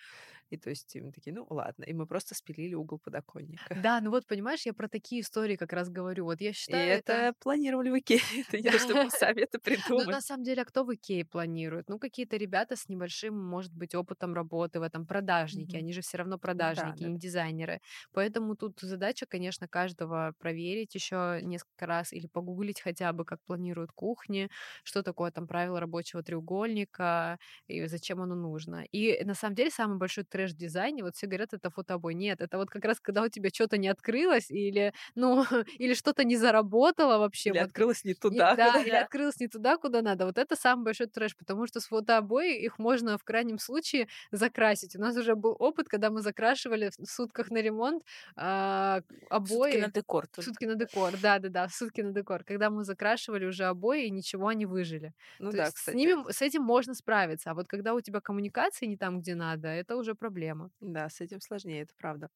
[0.50, 1.84] И то есть мы такие, ну ладно.
[1.84, 3.76] И мы просто спилили угол подоконника.
[3.76, 6.24] Да, ну вот понимаешь, я про такие истории как раз говорю.
[6.24, 8.20] Вот я И считаю, это планировали в Икее.
[8.46, 9.58] Это не то, что мы сами это
[9.96, 10.18] Ну, придумали.
[10.18, 11.88] на самом деле, а кто в Икее планирует?
[11.88, 15.76] Ну, какие-то ребята с небольшим, может быть, опытом работы в этом, продажники.
[15.76, 16.38] Они же все равно
[16.76, 17.80] Да, продажники, да, не дизайнеры.
[18.12, 23.87] Поэтому тут задача, конечно, каждого проверить еще несколько раз или погуглить хотя бы, как планируют
[23.92, 24.50] кухни,
[24.84, 28.84] что такое там правило рабочего треугольника и зачем оно нужно.
[28.92, 32.14] И на самом деле самый большой трэш в дизайне, вот все говорят, это фотобой.
[32.14, 35.44] Нет, это вот как раз когда у тебя что-то не открылось или, ну,
[35.78, 37.50] или что-то не заработало вообще.
[37.50, 38.54] Или вот открылось не и- туда.
[38.56, 39.04] да, куда или надо.
[39.04, 40.26] открылась не туда, куда надо.
[40.26, 44.96] Вот это самый большой трэш, потому что с фотообои их можно в крайнем случае закрасить.
[44.96, 48.02] У нас уже был опыт, когда мы закрашивали в сутках на ремонт
[48.36, 49.72] а, обои.
[49.72, 50.42] Сутки на декор только.
[50.42, 52.44] Сутки на декор, да, да, да, в сутки на декор.
[52.44, 55.14] Когда мы закрашивали уже обои, и ничего они выжили.
[55.38, 55.94] Ну То да, есть с кстати.
[55.94, 57.50] ними, с этим можно справиться.
[57.50, 60.70] А вот когда у тебя коммуникации не там, где надо, это уже проблема.
[60.80, 62.30] Да, с этим сложнее, это правда.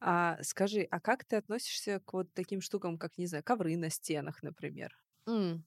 [0.00, 3.90] А, скажи, а как ты относишься к вот таким штукам, как, не знаю, ковры на
[3.90, 4.96] стенах, например?
[5.26, 5.64] М.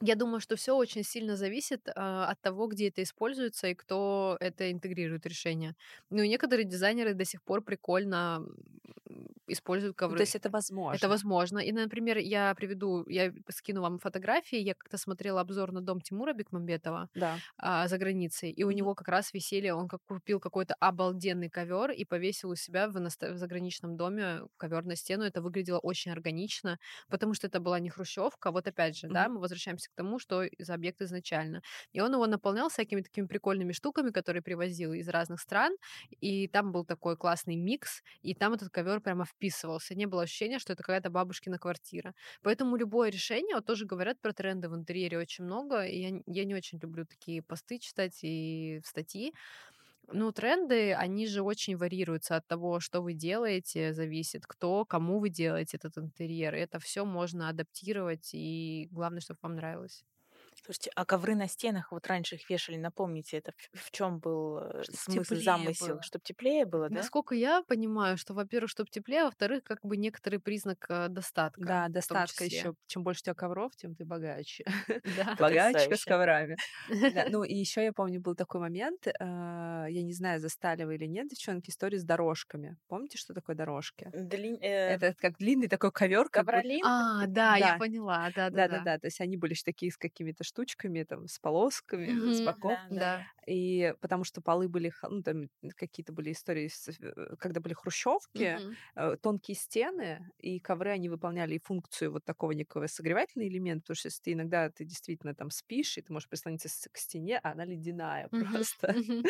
[0.00, 4.36] Я думаю, что все очень сильно зависит а, от того, где это используется и кто
[4.40, 5.74] это интегрирует решение.
[6.10, 8.46] Ну, и некоторые дизайнеры до сих пор прикольно
[9.48, 10.14] используют ковры.
[10.14, 10.96] Ну, то есть это возможно.
[10.96, 11.58] Это возможно.
[11.58, 14.58] И, например, я приведу, я скину вам фотографии.
[14.58, 17.38] Я как-то смотрела обзор на дом Тимура Бекмамбетова да.
[17.56, 18.74] а, за границей, и у mm-hmm.
[18.74, 22.92] него как раз висели, он как купил какой-то обалденный ковер и повесил у себя в,
[22.92, 25.24] в заграничном доме ковер на стену.
[25.24, 28.50] Это выглядело очень органично, потому что это была не хрущевка.
[28.50, 29.12] Вот опять же, mm-hmm.
[29.12, 31.62] да, мы возвращаемся к тому, что за объект изначально.
[31.92, 35.72] И он его наполнял всякими такими прикольными штуками, которые привозил из разных стран,
[36.20, 39.94] и там был такой классный микс, и там этот ковер прямо вписывался.
[39.94, 42.14] Не было ощущения, что это какая-то бабушкина квартира.
[42.42, 46.44] Поэтому любое решение, вот тоже говорят про тренды в интерьере очень много, и я, я
[46.44, 49.32] не очень люблю такие посты читать и статьи.
[50.10, 55.28] Ну, тренды, они же очень варьируются от того, что вы делаете, зависит, кто, кому вы
[55.28, 56.54] делаете этот интерьер.
[56.54, 60.04] Это все можно адаптировать, и главное, чтобы вам нравилось.
[60.64, 64.58] Слушайте, а ковры на стенах, вот раньше их вешали, напомните, это в, в чем был
[64.58, 66.00] э, смысл, замысел?
[66.02, 66.96] Чтобы теплее было, да?
[66.96, 71.64] Насколько я понимаю, что, во-первых, чтобы теплее, а во-вторых, как бы некоторый признак э, достатка.
[71.64, 72.74] Да, достатка еще.
[72.86, 74.64] Чем больше у тебя ковров, тем ты богаче.
[75.16, 75.36] Да.
[75.38, 76.56] Богачка с коврами.
[77.30, 81.06] Ну, и еще я помню, был такой момент, э, я не знаю, застали вы или
[81.06, 82.76] нет, девчонки, история с дорожками.
[82.88, 84.10] Помните, что такое дорожки?
[84.12, 86.28] Это как длинный такой ковер.
[86.28, 86.84] Ковролин?
[86.84, 88.68] А, да, я поняла, да, да.
[88.68, 88.98] Да, да, да.
[88.98, 92.78] То есть они были такие с какими-то штучками, там, с полосками, mm-hmm, с боков.
[92.90, 93.26] Да, да.
[93.48, 98.58] И потому что полы были, ну, там какие-то были истории, э, когда были хрущевки,
[98.94, 99.16] mm-hmm.
[99.18, 104.08] тонкие стены, и ковры, они выполняли и функцию вот такого некого согревательного элемента, потому что
[104.08, 107.64] если ты иногда ты действительно там спишь, и ты можешь прислониться к стене, а она
[107.64, 108.50] ледяная mm-hmm.
[108.50, 108.86] просто.
[108.88, 109.26] Mm-hmm.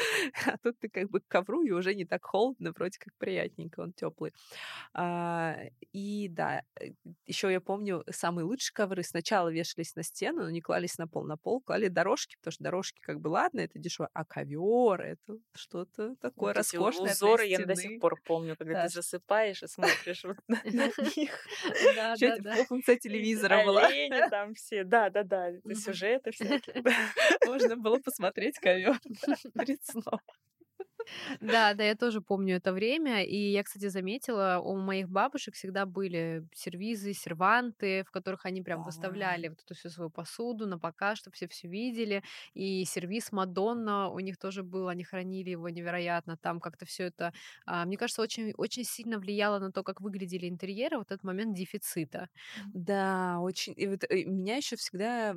[0.47, 3.81] А тут ты как бы к ковру, и уже не так холодно, вроде как приятненько,
[3.81, 4.33] он теплый.
[4.95, 5.57] А,
[5.93, 6.91] и да, э,
[7.27, 11.25] еще я помню, самые лучшие ковры сначала вешались на стену, но не клались на пол.
[11.25, 15.39] На пол клали дорожки, потому что дорожки как бы ладно, это дешево, а ковер это
[15.55, 17.13] что-то такое вот роскошное.
[17.13, 18.83] Узоры я до сих пор помню, когда да.
[18.85, 20.61] ты засыпаешь и смотришь вот на
[21.17, 21.47] них.
[21.95, 22.65] Да, да.
[22.65, 23.89] Функция телевизора была.
[24.31, 26.83] там все, да, да, да, сюжеты всякие.
[27.47, 28.99] Можно было посмотреть ковер
[29.55, 30.21] перед сном.
[31.41, 33.25] Да, да, я тоже помню это время.
[33.25, 38.83] И я, кстати, заметила, у моих бабушек всегда были сервизы, серванты, в которых они прям
[38.83, 42.23] выставляли вот эту всю свою посуду на показ, чтобы все все видели.
[42.55, 46.37] И сервис Мадонна у них тоже был, они хранили его невероятно.
[46.37, 47.33] Там как-то все это,
[47.67, 51.55] а, мне кажется, очень, очень сильно влияло на то, как выглядели интерьеры, вот этот момент
[51.57, 52.29] дефицита.
[52.73, 53.75] Да, очень.
[53.77, 55.35] И вот и меня еще всегда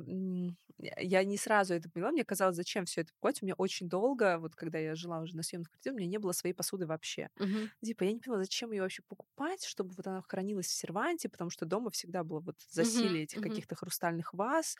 [0.78, 2.10] я не сразу это поняла.
[2.12, 3.42] Мне казалось, зачем все это покупать.
[3.42, 6.18] У меня очень долго, вот когда я жила уже на съемной квартире, у меня не
[6.18, 7.28] было своей посуды вообще.
[7.38, 7.68] Uh-huh.
[7.84, 11.50] Типа, я не поняла, зачем ее вообще покупать, чтобы вот она хранилась в серванте, потому
[11.50, 13.24] что дома всегда было вот засилие uh-huh.
[13.24, 14.76] этих каких-то хрустальных ваз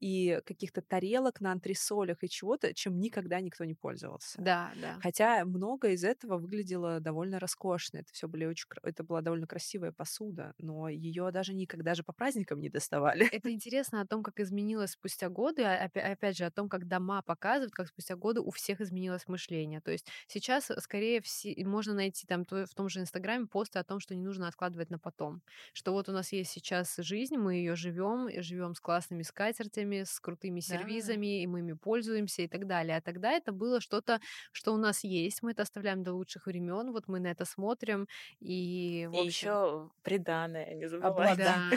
[0.00, 4.40] и каких-то тарелок на антресолях и чего-то, чем никогда никто не пользовался.
[4.40, 4.98] Да, да.
[5.00, 7.98] Хотя много из этого выглядело довольно роскошно.
[7.98, 12.12] Это все были очень, это была довольно красивая посуда, но ее даже никогда же по
[12.12, 13.26] праздникам не доставали.
[13.32, 16.86] Это интересно о том, как изменилось спустя год годы, а, опять же, о том, как
[16.88, 19.80] дома показывают, как спустя годы у всех изменилось мышление.
[19.80, 23.84] То есть сейчас, э, скорее, все, можно найти там в том же Инстаграме посты о
[23.84, 25.42] том, что не нужно откладывать на потом.
[25.72, 30.20] Что вот у нас есть сейчас жизнь, мы ее живем, живем с классными скатертями, с
[30.20, 31.42] крутыми сервизами, да.
[31.42, 32.96] и мы ими пользуемся и так далее.
[32.96, 34.20] А тогда это было что-то,
[34.52, 38.08] что у нас есть, мы это оставляем до лучших времен, вот мы на это смотрим,
[38.40, 39.22] и, общем...
[39.22, 40.86] и еще приданное, не.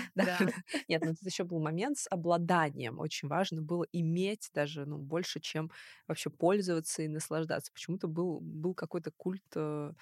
[0.16, 0.48] Да, да.
[0.88, 3.00] Нет, ну тут еще был момент с обладанием.
[3.00, 5.72] Очень важно было иметь даже ну, больше, чем
[6.08, 7.72] вообще пользоваться и наслаждаться.
[7.72, 9.94] Почему-то был, был какой-то культ э,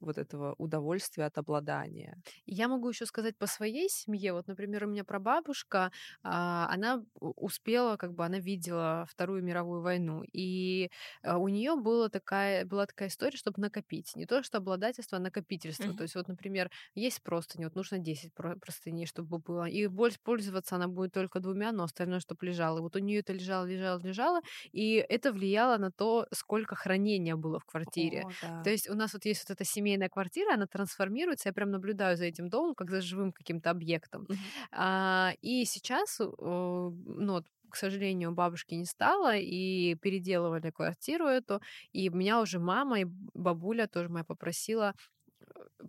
[0.00, 2.16] вот этого удовольствия от обладания.
[2.46, 4.32] Я могу еще сказать по своей семье.
[4.32, 5.90] Вот, например, у меня прабабушка,
[6.22, 10.90] а, она успела, как бы она видела Вторую мировую войну, и
[11.22, 14.14] а, у нее была такая, была такая история, чтобы накопить.
[14.16, 15.84] Не то, что обладательство, а накопительство.
[15.84, 15.96] Mm-hmm.
[15.96, 19.64] То есть, вот, например, есть простыни, вот нужно 10 простыней, чтобы было.
[19.64, 22.80] И больше пользоваться она будет только двумя, но остальное, чтобы лежало.
[22.80, 24.40] Вот у нее это лежало, лежало, лежало,
[24.72, 28.24] и это влияло на то, сколько хранения было в квартире.
[28.24, 28.62] О, да.
[28.62, 31.70] То есть у нас вот есть вот эта семья семейная квартира, она трансформируется, я прям
[31.70, 34.22] наблюдаю за этим домом, как за живым каким-то объектом.
[34.22, 34.36] Mm-hmm.
[34.72, 41.60] А, и сейчас, ну, к сожалению, бабушки не стало, и переделывали квартиру эту,
[41.92, 44.94] и меня уже мама и бабуля тоже моя попросила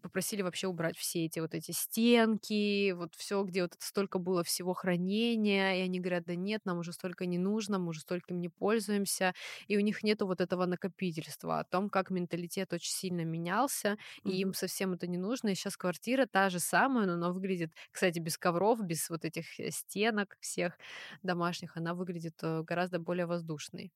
[0.01, 4.73] попросили вообще убрать все эти вот эти стенки, вот все, где вот столько было всего
[4.73, 8.41] хранения, и они говорят, да нет, нам уже столько не нужно, мы уже столько им
[8.41, 9.34] не пользуемся,
[9.67, 14.32] и у них нету вот этого накопительства, о том, как менталитет очень сильно менялся, mm-hmm.
[14.32, 17.71] и им совсем это не нужно, и сейчас квартира та же самая, но она выглядит,
[17.91, 20.77] кстати, без ковров, без вот этих э, стенок всех
[21.23, 23.91] домашних, она выглядит э, гораздо более воздушной.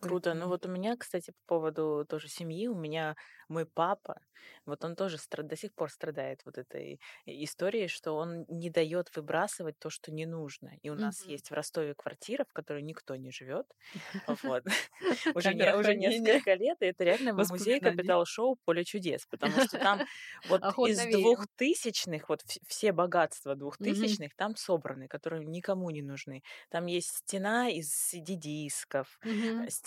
[0.00, 0.34] Круто.
[0.34, 3.16] Ну вот у меня, кстати, по поводу тоже семьи, у меня
[3.48, 4.20] мой папа,
[4.66, 9.14] вот он тоже страд- до сих пор страдает вот этой историей, что он не дает
[9.16, 10.72] выбрасывать то, что не нужно.
[10.82, 11.28] И у нас Мгм.
[11.28, 13.66] есть в Ростове квартира, в которой никто не живет.
[14.42, 14.64] Вот.
[15.34, 20.02] Уже, не, уже несколько лет, и это реально музей капитал-шоу «Поле чудес», потому что там
[20.44, 26.42] вот из двухтысячных, вот вс- все богатства двухтысячных там собраны, которые никому не нужны.
[26.70, 29.18] Там есть стена из CD-дисков,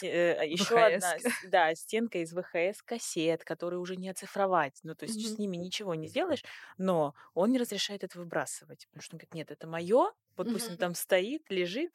[0.07, 0.39] Мгм.
[0.43, 4.79] еще одна, да, стенка из ВХС-кассет, которые уже не оцифровать.
[4.83, 5.35] Ну, то есть Мгм.
[5.35, 6.43] с ними ничего не сделаешь,
[6.77, 10.69] но он не разрешает это выбрасывать, потому что он говорит, нет, это мое, вот пусть
[10.69, 10.79] он Мгм.
[10.79, 11.93] там стоит, лежит,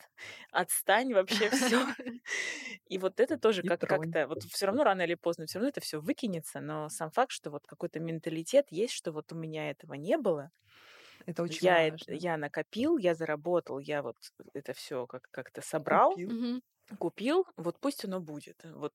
[0.50, 1.86] отстань вообще все.
[2.86, 5.80] И вот это тоже как- как-то, вот все равно рано или поздно, все равно это
[5.80, 9.94] все выкинется, но сам факт, что вот какой-то менталитет есть, что вот у меня этого
[9.94, 10.50] не было,
[11.26, 12.06] Это очень я, важно.
[12.06, 14.16] я накопил, я заработал, я вот
[14.54, 16.34] это все как- как-то собрал, Купил.
[16.98, 18.62] Купил, вот пусть оно будет.
[18.64, 18.92] Вот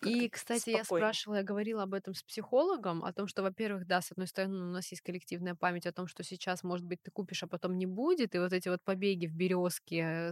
[0.00, 0.84] как-то И, кстати, я спокойно.
[0.84, 4.56] спрашивала, я говорила об этом с психологом, о том, что, во-первых, да, с одной стороны,
[4.68, 7.76] у нас есть коллективная память о том, что сейчас, может быть, ты купишь, а потом
[7.76, 10.30] не будет, и вот эти вот побеги в березке,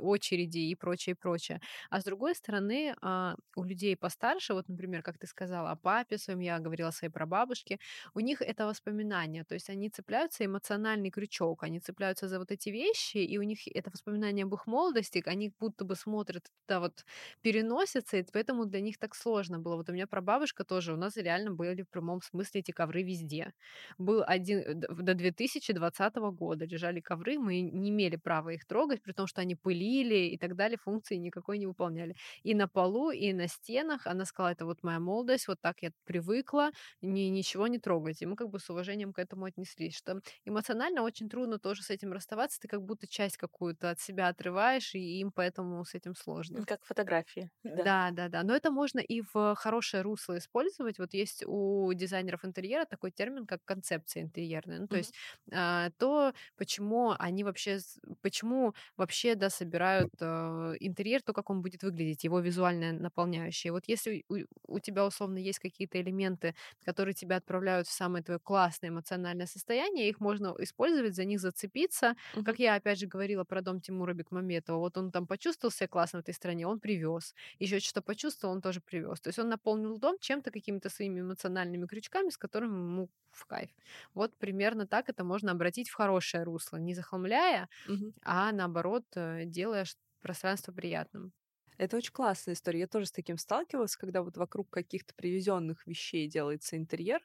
[0.00, 1.60] очереди и прочее, и прочее.
[1.88, 6.18] А с другой стороны, а, у людей постарше, вот, например, как ты сказала о папе
[6.18, 7.78] своем, я говорила о своей прабабушке,
[8.14, 12.68] у них это воспоминания, то есть они цепляются, эмоциональный крючок, они цепляются за вот эти
[12.68, 17.04] вещи, и у них это воспоминание об их молодости, они будто бы смотрят туда вот
[17.42, 19.76] переносятся, и поэтому для них так сложно было.
[19.76, 23.52] Вот у меня прабабушка тоже, у нас реально были в прямом смысле эти ковры везде.
[23.98, 29.12] Был один, э, до 2020 года лежали ковры, мы не имели права их трогать, при
[29.12, 32.16] том, что они пылили и так далее, функции никакой не выполняли.
[32.42, 35.90] И на полу, и на стенах она сказала, это вот моя молодость, вот так я
[36.04, 36.70] привыкла,
[37.02, 38.22] ни, ничего не трогать.
[38.22, 41.90] И мы как бы с уважением к этому отнеслись, что эмоционально очень трудно тоже с
[41.90, 46.07] этим расставаться, ты как будто часть какую-то от себя отрываешь, и им поэтому с этим
[46.14, 46.66] сложно.
[46.66, 47.50] Как фотографии.
[47.64, 47.84] Да.
[47.84, 48.42] Да, да, да.
[48.42, 50.98] Но это можно и в хорошее русло использовать.
[50.98, 54.80] Вот есть у дизайнеров интерьера такой термин, как концепция интерьерная.
[54.80, 54.98] Ну, то Мгм.
[54.98, 55.14] есть
[55.52, 57.78] а, то, почему они вообще,
[58.20, 63.70] почему вообще, да, собирают а, интерьер, то, как он будет выглядеть, его визуальная наполняющая.
[63.70, 66.54] Вот если у, у тебя, условно, есть какие-то элементы,
[66.84, 72.14] которые тебя отправляют в самое твое классное эмоциональное состояние, их можно использовать, за них зацепиться.
[72.32, 72.56] Мгм.
[72.56, 76.20] Как я, опять же, говорила про дом Тимура Бекмаметова, вот он там почувствовал себя классно
[76.20, 77.34] в этой стране, он привез.
[77.58, 79.20] Еще что-то почувствовал, он тоже привез.
[79.20, 83.70] То есть он наполнил дом чем-то, какими-то своими эмоциональными крючками, с которыми ему в кайф.
[84.14, 88.12] Вот примерно так это можно обратить в хорошее русло, не захламляя, Мгм.
[88.24, 89.86] а наоборот, э, делая
[90.20, 91.32] пространство приятным.
[91.78, 92.80] Это очень классная история.
[92.80, 97.24] Я тоже с таким сталкивалась, когда вот вокруг каких-то привезенных вещей делается интерьер.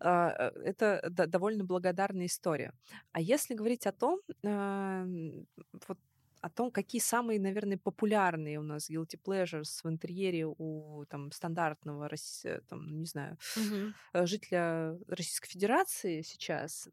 [0.00, 2.72] А, э, Это довольно благодарная история.
[3.12, 5.46] А если говорить о том, м,
[5.88, 5.98] вот
[6.40, 12.08] о том, какие самые, наверное, популярные у нас guilty pleasures в интерьере у там, стандартного,
[12.44, 13.38] э, там, не знаю,
[14.14, 16.88] э, жителя Российской Федерации сейчас,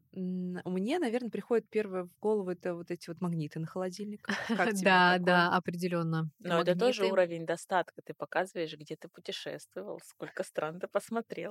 [0.64, 4.28] мне, наверное, приходит первое в голову это вот эти вот магниты на холодильник.
[4.72, 6.30] Да, да, определенно.
[6.40, 8.00] Но это тоже уровень достатка.
[8.02, 10.86] Ты показываешь, где ты путешествовал, сколько стран ты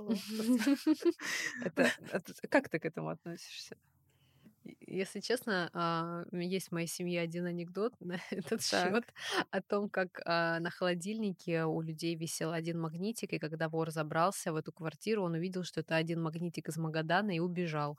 [2.13, 3.77] это- как ты к этому относишься?
[4.82, 8.93] Если честно, а, есть в моей семье один анекдот на этот Так.
[8.93, 9.05] счет
[9.51, 14.51] о том, как а, на холодильнике у людей висел один магнитик, и когда вор забрался
[14.53, 17.97] в эту квартиру, он увидел, что это один магнитик из Магадана и убежал.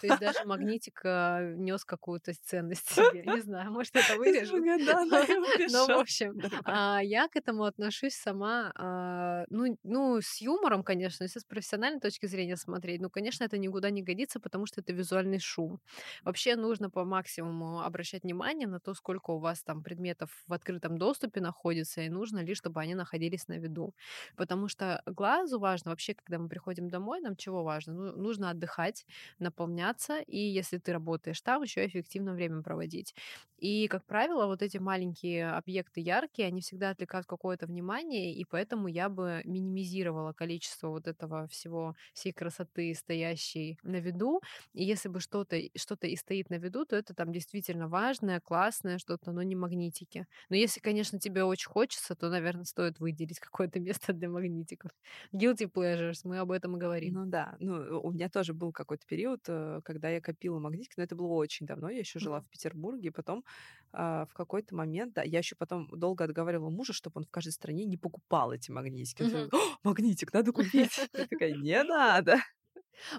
[0.00, 3.22] То есть даже магнитик нес какую-то ценность себе.
[3.24, 9.44] Не знаю, может, это и Но, в общем, а, я к этому отношусь сама, а,
[9.50, 13.90] ну, ну, с юмором, конечно, если с профессиональной точки зрения смотреть, ну, конечно, это никуда
[13.90, 15.80] не годится, потому что это визуальный шум.
[16.24, 20.98] Вообще нужно по максимуму обращать внимание на то, сколько у вас там предметов в открытом
[20.98, 23.94] доступе находится, и нужно ли, чтобы они находились на виду.
[24.36, 27.92] Потому что глазу важно, вообще, когда мы приходим домой, нам чего важно?
[27.94, 29.06] Ну, нужно отдыхать,
[29.38, 33.14] наполняться, и если ты работаешь там, еще эффективно время проводить.
[33.58, 38.88] И, как правило, вот эти маленькие объекты яркие, они всегда отвлекают какое-то внимание, и поэтому
[38.88, 44.40] я бы минимизировала количество вот этого всего, всей красоты, стоящей на виду.
[44.72, 45.56] И если бы что-то
[45.96, 50.26] что из стоит на виду, то это там действительно важное, классное что-то, но не магнитики.
[50.50, 54.90] Но если, конечно, тебе очень хочется, то, наверное, стоит выделить какое-то место для магнитиков.
[55.32, 57.14] Guilty pleasures, мы об этом и говорим.
[57.14, 61.04] Ну да, ну у меня тоже был какой-то период, э, когда я копила магнитики, но
[61.04, 63.44] это было очень давно, я еще жила в Петербурге, потом
[63.92, 67.52] а, в какой-то момент, да, я еще потом долго отговаривала мужа, чтобы он в каждой
[67.52, 69.22] стране не покупал эти магнитики.
[69.22, 70.98] Он говорит, магнитик надо купить.
[71.14, 72.36] Я такая, не надо.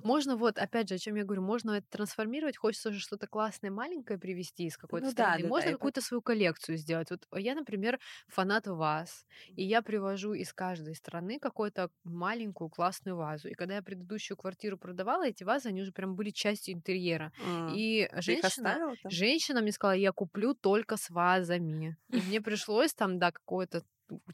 [0.04, 3.72] Можно вот, опять же, о чем я говорю, можно это трансформировать, хочется же что-то классное,
[3.72, 5.38] маленькое привести из какой-то ну, страны.
[5.38, 7.10] Да, да, можно да, какую-то свою коллекцию сделать.
[7.12, 9.26] Вот я, например, фанат ваз,
[9.56, 13.50] и я привожу из каждой страны какую-то маленькую классную вазу.
[13.50, 17.32] И когда я предыдущую квартиру продавала, эти вазы, они уже прям были частью интерьера.
[17.46, 17.74] Mm.
[17.76, 21.98] И женщина, женщина мне сказала, я куплю только с вазами.
[22.10, 23.84] И мне пришлось там, да, какое-то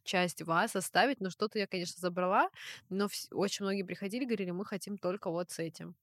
[0.03, 2.49] часть вас оставить, но что-то я, конечно, забрала,
[2.89, 5.95] но очень многие приходили, говорили, мы хотим только вот с этим.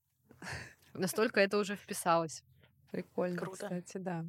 [0.95, 2.45] Настолько это уже вписалось.
[2.91, 3.49] Прикольно, Круто.
[3.49, 4.27] кстати, да.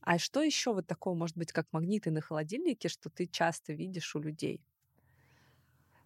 [0.00, 4.16] А что еще вот такого, может быть, как магниты на холодильнике, что ты часто видишь
[4.16, 4.62] у людей?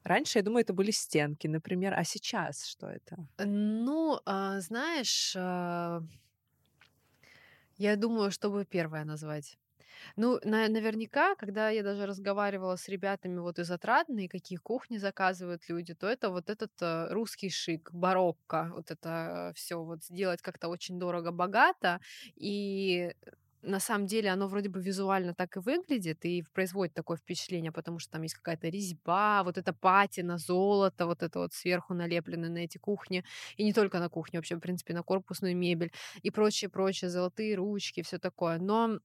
[0.04, 3.26] Раньше, я думаю, это были стенки, например, а сейчас что это?
[3.38, 6.02] Ну, а, знаешь, а,
[7.76, 9.58] я думаю, чтобы первое назвать.
[10.16, 15.62] Ну, на наверняка, когда я даже разговаривала с ребятами вот из Отрадной, какие кухни заказывают
[15.68, 20.68] люди, то это вот этот э, русский шик, барокко, вот это все вот сделать как-то
[20.68, 22.00] очень дорого-богато,
[22.36, 23.12] и
[23.62, 28.00] на самом деле оно вроде бы визуально так и выглядит и производит такое впечатление, потому
[28.00, 32.58] что там есть какая-то резьба, вот это патина, золото, вот это вот сверху налепленное на
[32.58, 33.24] эти кухни,
[33.56, 38.02] и не только на кухне, вообще, в принципе, на корпусную мебель и прочее-прочее, золотые ручки,
[38.02, 38.58] все такое.
[38.58, 38.98] Но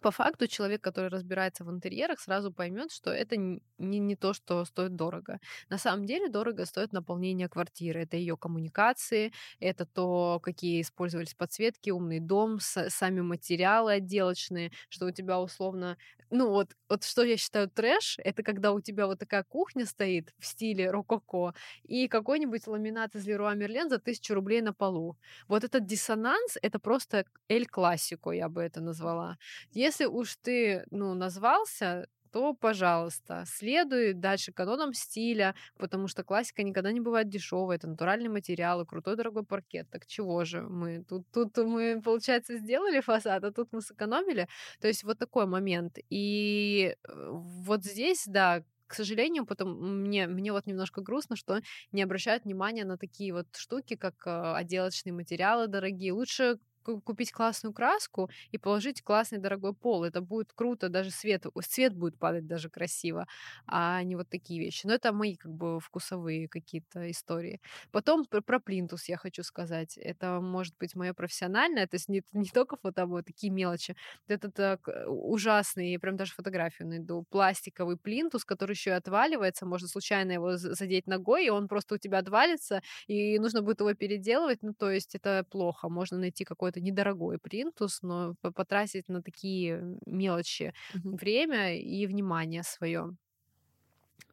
[0.00, 4.64] по факту человек, который разбирается в интерьерах, сразу поймет, что это не, не то, что
[4.64, 5.38] стоит дорого.
[5.68, 8.02] На самом деле дорого стоит наполнение квартиры.
[8.02, 15.06] Это ее коммуникации, это то, какие использовались подсветки, умный дом, с, сами материалы отделочные, что
[15.06, 15.96] у тебя условно...
[16.30, 20.34] Ну вот, вот что я считаю трэш, это когда у тебя вот такая кухня стоит
[20.38, 21.54] в стиле рококо
[21.84, 25.16] и какой-нибудь ламинат из Леруа Мерлен за тысячу рублей на полу.
[25.46, 29.38] Вот этот диссонанс, это просто эль классико, я бы это назвала.
[29.84, 36.90] Если уж ты, ну, назвался, то, пожалуйста, следуй дальше канонам стиля, потому что классика никогда
[36.90, 39.90] не бывает дешевой, это натуральные материалы, крутой дорогой паркет.
[39.90, 41.04] Так чего же мы?
[41.04, 44.48] Тут, тут мы, получается, сделали фасад, а тут мы сэкономили.
[44.80, 45.98] То есть вот такой момент.
[46.08, 51.60] И э, вот здесь, да, к сожалению, потом мне, мне вот немножко грустно, что
[51.92, 56.14] не обращают внимания на такие вот штуки, как э, отделочные материалы дорогие.
[56.14, 60.04] Лучше купить классную краску и положить классный дорогой пол.
[60.04, 63.26] Это будет круто, даже свет, свет будет падать даже красиво,
[63.66, 64.86] а не вот такие вещи.
[64.86, 67.60] Но это мои как бы вкусовые какие-то истории.
[67.90, 69.96] Потом про, про плинтус я хочу сказать.
[69.98, 73.96] Это может быть мое профессиональное, то есть не, не только вот такие мелочи.
[74.28, 79.88] Это так ужасный, я прям даже фотографию найду, пластиковый плинтус, который еще и отваливается, можно
[79.88, 84.62] случайно его задеть ногой, и он просто у тебя отвалится, и нужно будет его переделывать,
[84.62, 85.88] ну то есть это плохо.
[85.88, 91.16] Можно найти какой-то какой-то недорогой принтус, но потратить на такие мелочи mm-hmm.
[91.16, 93.16] время и внимание свое.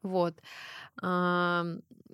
[0.03, 0.35] Вот.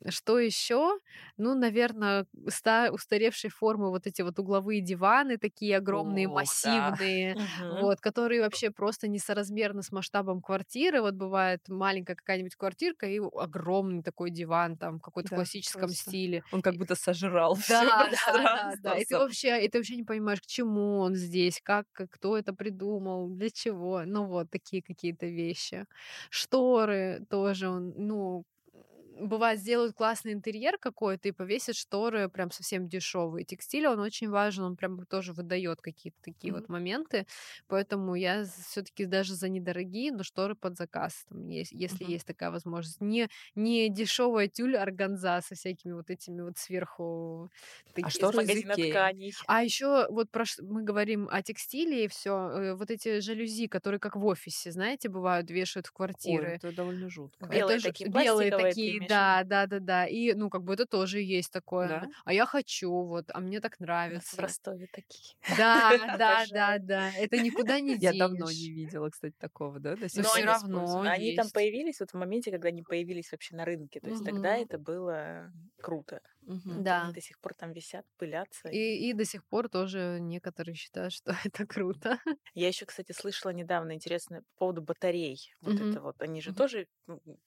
[0.10, 1.00] Что еще?
[1.38, 7.68] Ну, наверное, ста- устаревшей формы вот эти вот угловые диваны, такие огромные, О, массивные, да.
[7.68, 11.02] вот, которые вообще просто несоразмерны с масштабом квартиры.
[11.02, 15.94] Вот бывает маленькая какая-нибудь квартирка и огромный такой диван там в каком-то да, классическом просто.
[15.94, 16.44] стиле.
[16.52, 18.98] Он как будто сожрал да, все да, да, да.
[18.98, 22.54] И ты вообще, и ты вообще не понимаешь, к чему он здесь, как, кто это
[22.54, 24.04] придумал, для чего.
[24.06, 25.86] Ну вот такие какие-то вещи.
[26.30, 28.44] Шторы тоже, ну,
[29.20, 33.46] бывает, сделают классный интерьер какой-то и повесят шторы прям совсем дешевые.
[33.46, 36.58] Текстиль, он очень важен, он прям тоже выдает какие-то такие mm-hmm.
[36.58, 37.28] вот моменты.
[37.68, 42.12] Поэтому я все-таки даже за недорогие, но шторы под заказ, там, есть, если mm-hmm.
[42.12, 43.02] есть такая возможность.
[43.02, 47.50] Не, не дешевая тюль органза со всякими вот этими вот сверху.
[48.02, 49.34] А шторы из тканей.
[49.48, 52.50] А еще вот про, мы говорим о текстиле и все.
[52.50, 56.50] Э, вот эти жалюзи, которые как в офисе, знаете, бывают, вешают в квартиры.
[56.50, 57.48] Ой, это довольно жутко.
[57.48, 60.06] Белые это такие, белые такие, да, да, да, да.
[60.06, 61.88] И, ну, как бы это тоже есть такое.
[61.88, 62.08] Да?
[62.26, 64.36] А я хочу, вот, а мне так нравится.
[64.36, 65.36] В Ростове такие.
[65.58, 67.12] Да, да, да, да.
[67.18, 69.96] Это никуда не Я давно не видела, кстати, такого, да?
[70.00, 74.00] Но все равно Они там появились вот в моменте, когда они появились вообще на рынке.
[74.00, 75.52] То есть тогда это было
[75.82, 76.22] круто.
[76.48, 76.84] Угу.
[76.84, 77.00] Да.
[77.00, 78.72] Они до сих пор там висят, пылятся.
[78.72, 82.20] И, и до сих пор тоже некоторые считают, что это круто.
[82.54, 85.54] Я еще, кстати, слышала недавно интересно по поводу батарей.
[85.62, 85.82] Вот Мгм.
[85.82, 86.54] это вот, они же Мгм.
[86.54, 86.88] тоже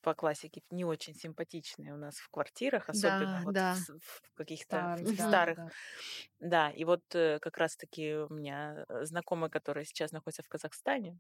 [0.02, 3.84] по классике не очень симпатичные у нас в квартирах, особенно Да, вот да.
[3.88, 5.58] в, в каких-то Старых, да, старых.
[5.58, 5.72] да.
[6.40, 11.18] Да, и вот э, как раз-таки у меня э, знакомый, который сейчас находится в Казахстане,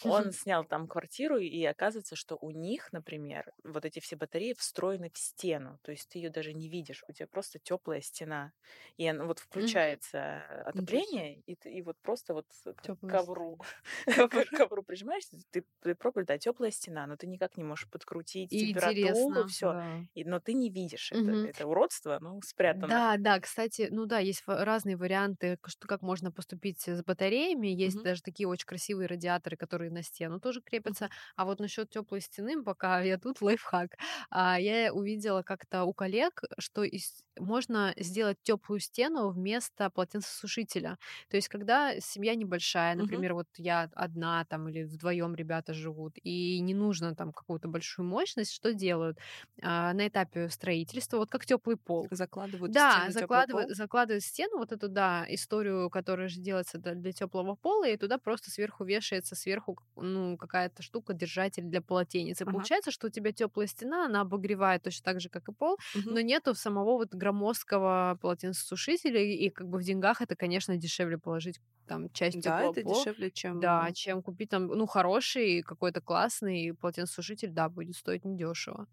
[0.00, 5.10] он снял там квартиру, и оказывается, что у них, например, вот эти все батареи встроены
[5.12, 8.52] в стену, то есть ты ее даже не видишь, тебя просто теплая стена,
[8.96, 12.46] и она- вот включается э, отопление, и, и вот просто вот
[12.76, 13.60] к Тёплая ковру,
[14.30, 18.50] к ковру прижимаешься, ты, ты пробуешь, да, теплая стена, но ты никак не можешь подкрутить
[18.50, 20.06] И температуру, все, Да.
[20.14, 22.88] но ты не видишь это, это уродство, ну, спрятано.
[22.88, 27.68] Да, да, кстати, ну да, есть разные варианты, что как можно поступить с батареями.
[27.68, 31.08] Есть даже такие очень красивые радиаторы, которые на стену тоже крепятся.
[31.36, 33.92] А вот насчет теплой стены, пока я тут лайфхак,
[34.30, 37.03] а, я увидела как-то у коллег, что из-
[37.38, 40.98] можно сделать теплую стену вместо полотенцесушителя.
[41.28, 46.60] То есть, когда семья небольшая, например, вот я одна там или вдвоем ребята живут, и
[46.60, 49.18] не нужно там какую-то большую мощность, что делают
[49.62, 52.10] А, на этапе строительства, вот как теплый пол.
[52.10, 53.12] Закладывают Да, стену
[53.50, 53.68] пол.
[53.68, 57.96] закладывает в стену вот эту, да, историю, которая же делается для, для теплого пола, и
[57.98, 62.40] туда просто сверху вешается сверху, ну, какая-то штука, держатель для полотенец.
[62.40, 62.68] И Ага.
[62.74, 66.14] получается, что у тебя теплая стена, она обогревает точно так же, как и пол, Мгм.
[66.14, 71.60] но нету самого вот громоздкого полотенцесушителя, и, как бы в деньгах это, конечно, дешевле положить
[71.86, 73.60] там часть Да, теплого это дешевле, чем...
[73.60, 78.86] Да, чем купить там, ну, хороший, какой-то классный полотенцесушитель, да, будет стоить недешево.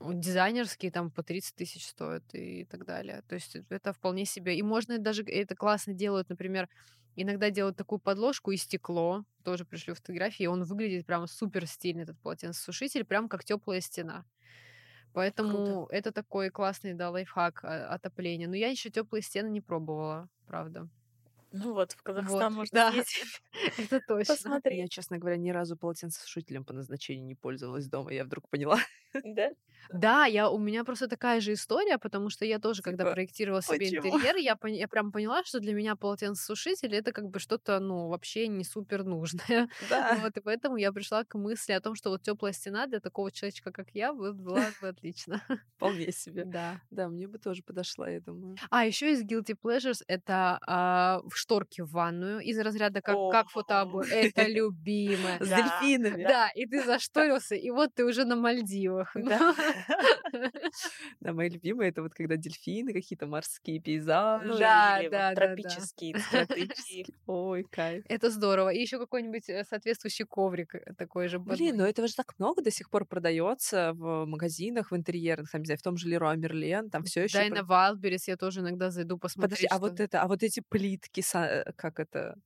[0.00, 3.22] Вот Дизайнерские там по 30 тысяч стоят и так далее.
[3.28, 4.56] То есть это вполне себе.
[4.56, 6.68] И можно даже, это классно делают, например,
[7.16, 9.24] иногда делают такую подложку и стекло.
[9.42, 14.24] Тоже пришлю фотографии, он выглядит прям супер стильно, этот полотенцесушитель, прям как теплая стена.
[15.18, 18.46] Поэтому это такой классный, да, лайфхак а, отопления.
[18.46, 20.88] Но я еще теплые стены не пробовала, правда.
[21.50, 22.92] Ну вот, в Казахстан Вот, можно да.
[22.92, 23.42] съездить,
[23.78, 24.34] Это точно.
[24.34, 24.78] посмотреть.
[24.78, 28.12] Я, честно говоря, ни разу полотенцесушителем по назначению не пользовалась дома.
[28.12, 28.78] Я вдруг поняла.
[29.24, 29.50] Да?
[29.92, 33.62] Да, я, у меня просто такая же история, потому что я тоже, когда Типа, проектировала
[33.62, 34.08] себе почему?
[34.08, 38.08] интерьер, я, пон- я прям поняла, что для меня полотенцесушитель это как бы что-то, ну,
[38.08, 39.68] вообще не супер нужное.
[39.88, 40.18] Да.
[40.20, 43.30] Вот, и поэтому я пришла к мысли о том, что вот теплая стена для такого
[43.32, 45.40] человечка, как я, была бы отлично.
[45.76, 46.44] Вполне себе.
[46.44, 46.80] Да.
[46.90, 48.56] Да, мне бы тоже подошла, я думаю.
[48.70, 54.10] А еще из guilty pleasures это а, шторки в ванную из разряда как, как фотообои.
[54.10, 55.38] Это любимое.
[55.40, 56.24] С дельфинами.
[56.24, 58.97] Да, и ты зашторился, и вот ты уже на Мальдивах.
[59.14, 59.54] Да.
[61.20, 64.46] Да, мои любимые это вот когда дельфины, какие-то морские пейзажи.
[64.46, 65.46] Ну, да, или вот да, да, да.
[65.46, 66.16] тропические.
[67.26, 68.04] Ой, кайф.
[68.08, 68.70] Это здорово.
[68.70, 71.38] И еще какой-нибудь э, соответствующий коврик э, такой же.
[71.38, 75.62] Блин, ну этого же так много до сих пор продается в магазинах, в интерьерных, там,
[75.62, 77.38] не знаю, в том же Леруа Мерлен, там все еще.
[77.38, 79.68] Дайна Вайлдберрис я тоже иногда зайду посмотреть.
[79.68, 82.36] Подожди, а вот это, а вот эти плитки, э, как это,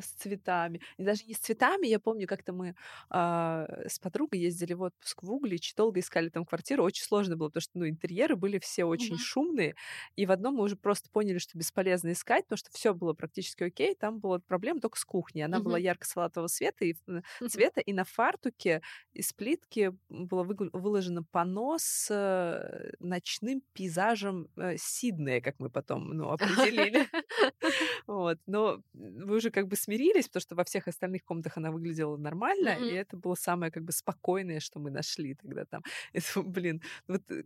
[0.00, 0.80] с цветами.
[0.96, 2.74] И даже не с цветами, я помню, как-то мы
[3.10, 7.48] а, с подругой ездили в отпуск в Углич, долго искали там квартиру, очень сложно было,
[7.48, 9.18] потому что, ну, интерьеры были все очень Мгм.
[9.18, 9.74] шумные,
[10.16, 13.64] и в одном мы уже просто поняли, что бесполезно искать, потому что все было практически
[13.64, 15.42] окей, там была проблема только с кухней.
[15.42, 15.78] Она была Мгм.
[15.78, 22.92] ярко-салатового цвета, и, э, цвета, и на фартуке из плитки было выложено панно с э,
[22.98, 27.08] ночным пейзажем э, Сиднея, как мы потом ну, определили.
[28.06, 28.38] Вот.
[28.46, 32.70] Но вы уже как бы смирились, потому что во всех остальных комнатах она выглядела нормально,
[32.70, 32.94] и Мгм.
[32.94, 35.82] это было самое как бы спокойное, что мы нашли тогда там.
[36.12, 37.44] Это, блин, вот э,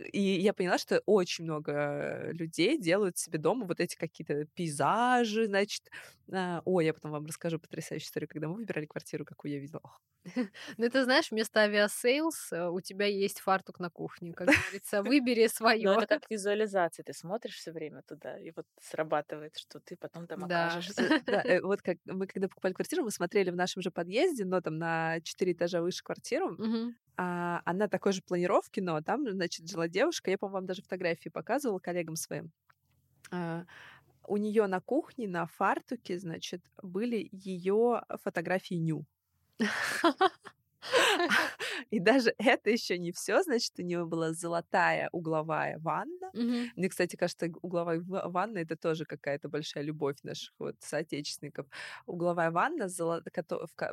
[0.00, 5.90] и я поняла, что очень много людей делают себе дома вот эти какие-то пейзажи, значит.
[6.32, 9.80] А, Ой, я потом вам расскажу потрясающую историю, когда мы выбирали квартиру, какую я видела.
[10.76, 15.02] Ну, это знаешь, вместо Aviasales э, у тебя есть фартук на кухне, как говорится.
[15.02, 15.94] Выбери свое.
[15.94, 17.02] это как визуализация.
[17.04, 21.02] Ты смотришь все время туда, и вот срабатывает, что ты потом там окажешься.
[21.26, 24.60] Да, э, вот как мы когда покупали квартиру, мы смотрели в нашем же подъезде, но
[24.60, 26.56] там на 4 этажа выше квартиру.
[27.20, 30.30] А, она такой же планировки, но там, значит, жила девушка.
[30.30, 32.50] Я, по-моему, вам даже фотографии показывала коллегам своим.
[33.30, 33.64] А,
[34.26, 39.06] у нее на кухне, на фартуке, значит, были ее фотографии ню.
[41.90, 46.32] И даже это еще не все, значит, у нее была золотая угловая ванна.
[46.32, 46.70] Мгм.
[46.76, 51.66] Мне, кстати, кажется, угловая ва- ванна это тоже какая-то большая любовь наших вот соотечественников.
[52.06, 53.22] Угловая ванна золо-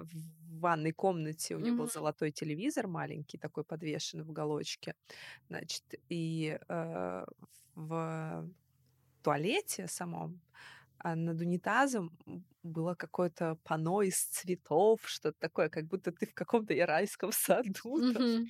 [0.04, 1.89] в, ванной комнате у нее был Мгм.
[1.89, 4.96] золотой телевизор маленький, такой подвешенный в уголочке.
[5.50, 7.26] Значит, и э,
[7.76, 8.50] в
[9.24, 10.41] туалете самом
[11.06, 12.18] а над унитазом
[12.64, 17.99] было какое-то панно из цветов, что-то такое, как будто ты в каком-то ирайском саду.
[18.01, 18.47] Mm-hmm.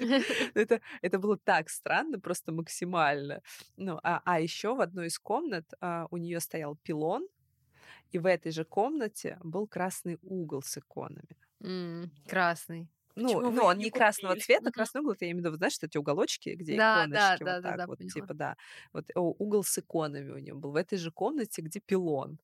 [0.54, 3.40] это, это было так странно, просто максимально.
[3.76, 7.28] Ну, а, а еще в одной из комнат а, у нее стоял пилон,
[8.10, 11.36] и в этой же комнате был красный угол с иконами.
[11.62, 12.88] Mm, красный.
[13.16, 15.98] Ну, ну он не, не красного цвета, красный угол, я имею в виду, знаешь, эти
[15.98, 18.12] уголочки, где да, иконочки, да, вот да, так да, вот, поняла.
[18.12, 18.56] типа, да.
[18.92, 22.38] Вот угол с иконами у него был в этой же комнате, где пилон.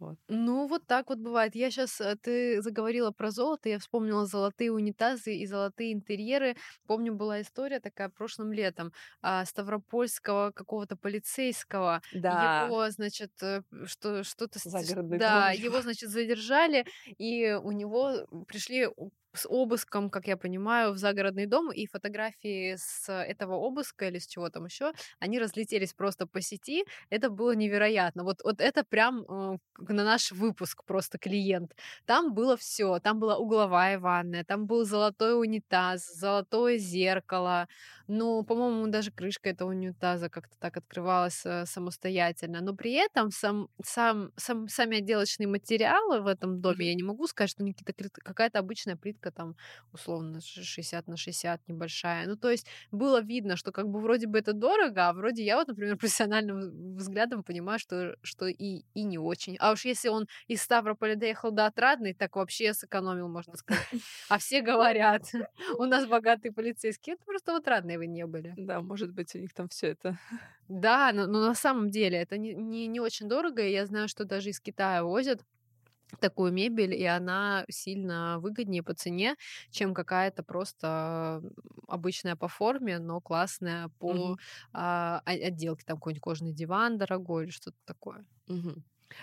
[0.00, 0.16] Вот.
[0.28, 1.54] Ну, вот так вот бывает.
[1.54, 6.56] Я сейчас, э, ты заговорила про золото, я вспомнила золотые унитазы и золотые интерьеры.
[6.86, 12.00] Помню, была история такая прошлым летом а, ставропольского какого-то полицейского.
[12.14, 12.64] Да.
[12.64, 14.58] Его, значит, э, что, что-то...
[14.58, 16.86] Загородный Да, его, значит, задержали,
[17.18, 18.88] и у него пришли
[19.34, 24.26] с обыском, как я понимаю, в загородный дом, и фотографии с этого обыска или с
[24.26, 26.84] чего там еще, они разлетелись просто по сети.
[27.10, 28.24] Это было невероятно.
[28.24, 31.74] Вот, вот это прям э, на наш выпуск просто клиент.
[32.06, 32.98] Там было все.
[33.00, 37.68] Там была угловая ванная, там был золотой унитаз, золотое зеркало.
[38.08, 42.60] Ну, по-моему, даже крышка этого унитаза как-то так открывалась э, самостоятельно.
[42.60, 47.26] Но при этом сам, сам, сам, сами отделочные материалы в этом доме, я не могу
[47.26, 49.56] сказать, что какие-то какая-то обычная плитка плитка там
[49.92, 52.26] условно 60 на 60 небольшая.
[52.26, 55.56] Ну, то есть было видно, что как бы вроде бы это дорого, а вроде я
[55.56, 59.56] вот, например, профессиональным взглядом понимаю, что, что и, и не очень.
[59.60, 63.86] А уж если он из Ставрополя доехал до Отрадной, так вообще сэкономил, можно сказать.
[64.28, 65.22] А все говорят,
[65.78, 67.14] у нас богатые полицейские.
[67.14, 68.54] Это просто в Отрадной вы не были.
[68.56, 70.18] Да, может быть, у них там все это.
[70.68, 74.08] Да, но, но на самом деле это не, не, не очень дорого, и я знаю,
[74.08, 75.40] что даже из Китая возят
[76.18, 79.36] такую мебель, и она сильно выгоднее по цене,
[79.70, 81.42] чем какая-то просто
[81.86, 84.38] обычная по форме, но классная по угу.
[84.72, 85.84] а, отделке.
[85.84, 88.24] Там какой-нибудь кожаный диван дорогой или что-то такое.
[88.48, 88.82] Угу.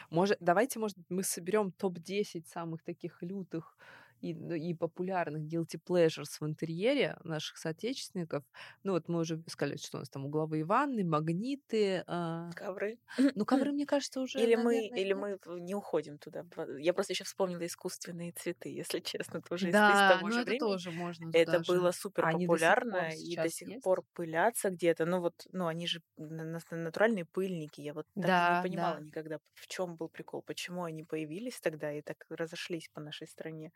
[0.10, 3.78] Может, давайте, может, мы соберем топ-10 самых таких лютых
[4.22, 8.44] и, ну, и популярных guilty pleasures в интерьере наших соотечественников.
[8.84, 12.04] Ну вот мы уже сказали, что у нас там угловые ванны, магниты.
[12.08, 12.50] Э...
[12.56, 12.98] Ковры.
[13.36, 14.40] Ну ковры, мне кажется, уже...
[14.40, 16.46] Или, наверное, мы, или мы не уходим туда.
[16.80, 20.50] Я просто еще вспомнила искусственные цветы, если честно, тоже да, из, того ну же это
[20.50, 20.60] времени.
[20.60, 21.30] тоже можно.
[21.34, 23.84] Это было супер популярно и до сих есть?
[23.84, 25.06] пор пылятся где-то.
[25.06, 27.82] Ну вот, ну они же натуральные пыльники.
[27.82, 29.02] Я вот да, не понимала да.
[29.02, 33.72] никогда, в чем был прикол, почему они появились тогда и так разошлись по нашей стране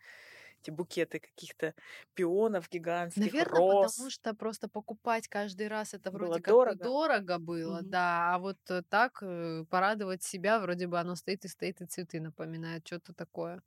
[0.61, 1.73] эти букеты каких-то
[2.13, 3.93] пионов гигантских, Наверное, роз.
[3.93, 6.83] потому что просто покупать каждый раз это вроде было как дорого.
[6.83, 7.85] дорого было, угу.
[7.89, 11.85] да, а вот э, так э, порадовать себя, вроде бы оно стоит и стоит, и
[11.85, 13.61] цветы напоминает, что-то такое.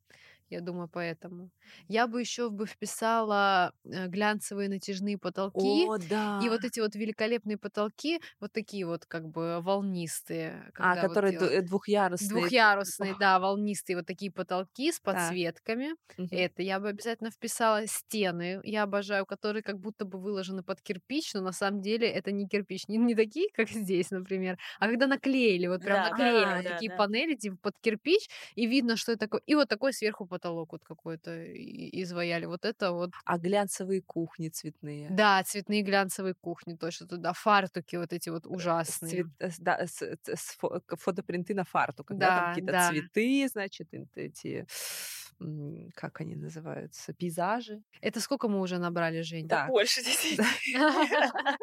[0.51, 1.51] Я думаю, поэтому.
[1.89, 5.87] Я бы еще бы вписала э, глянцевые натяжные потолки.
[5.87, 6.41] О, да.
[6.43, 10.71] И вот эти вот великолепные потолки, вот такие вот как бы волнистые.
[10.77, 12.31] А, которые вот двухъярусные.
[12.31, 15.95] Двухъярусные, да, волнистые вот такие потолки с подсветками.
[16.19, 16.37] Да.
[16.37, 17.87] Это я бы обязательно вписала.
[17.87, 22.33] Стены я обожаю, которые как будто бы выложены под кирпич, но на самом деле это
[22.33, 22.89] не кирпич.
[22.89, 26.65] Не, не такие, как здесь, например, а когда наклеили, вот прям да, наклеили да, вот
[26.65, 26.97] да, такие да.
[26.97, 29.43] панели типа под кирпич, и видно, что это такое.
[29.47, 31.31] И вот такой сверху потолок вот какой-то
[32.03, 32.47] изваяли.
[32.47, 33.11] Вот это вот.
[33.25, 35.09] А глянцевые кухни цветные.
[35.11, 37.33] Да, цветные глянцевые кухни, точно туда.
[37.33, 39.11] Фартуки вот эти вот ужасные.
[39.11, 40.59] Цвет, э, да, с, с,
[40.89, 42.91] фотопринты на фартуках, да, да там какие-то да.
[42.91, 44.67] цветы, значит, эти
[45.95, 47.83] как они называются, пейзажи.
[48.01, 49.47] Это сколько мы уже набрали, Жень?
[49.47, 50.41] Да, больше десяти.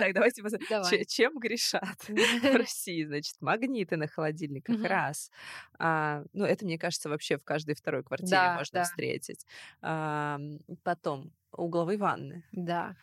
[0.00, 3.04] Так, давайте посмотрим, чем грешат в России.
[3.04, 5.30] Значит, магниты на холодильниках, раз.
[5.78, 9.46] А, ну, это, мне кажется, вообще в каждой второй квартире можно встретить.
[9.80, 12.44] Потом угловые ванны.
[12.52, 12.96] Да.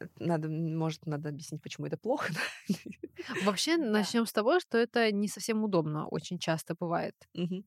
[0.00, 2.32] А, надо, может, надо объяснить, почему это плохо.
[3.44, 7.14] Вообще, начнем с того, что это не совсем удобно, очень часто бывает.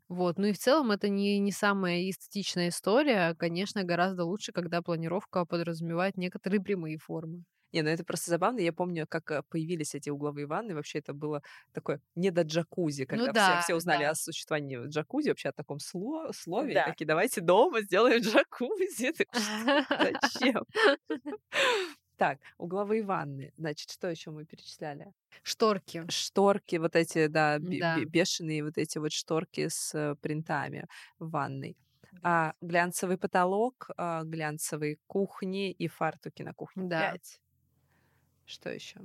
[0.08, 0.38] Вот.
[0.38, 3.36] Ну и в целом это не, не самая эстетичная история.
[3.36, 7.44] Конечно, гораздо лучше, когда планировка подразумевает некоторые прямые формы.
[7.74, 8.60] Не, ну это просто забавно.
[8.60, 10.76] Я помню, как э, появились эти угловые ванны.
[10.76, 11.42] Вообще это было
[11.74, 14.12] такое не до джакузи, ну когда ну, да, все, все узнали да.
[14.12, 16.76] о существовании джакузи, вообще о таком сло, слове.
[16.76, 16.86] Да.
[16.86, 19.14] Такие, давайте дома сделаем джакузи.
[19.90, 20.64] Зачем?
[22.24, 23.52] Так, угловые ванны.
[23.58, 25.12] Значит, что еще мы перечисляли?
[25.42, 26.06] Шторки.
[26.08, 28.00] Шторки, вот эти, да, да.
[28.06, 30.88] бешеные вот эти вот шторки с э, принтами
[31.20, 31.76] в ванной.
[32.22, 36.88] А, глянцевый потолок, а, глянцевые кухни и фартуки на кухне.
[36.88, 37.12] Да.
[37.12, 37.42] Пять.
[38.46, 39.02] Что еще?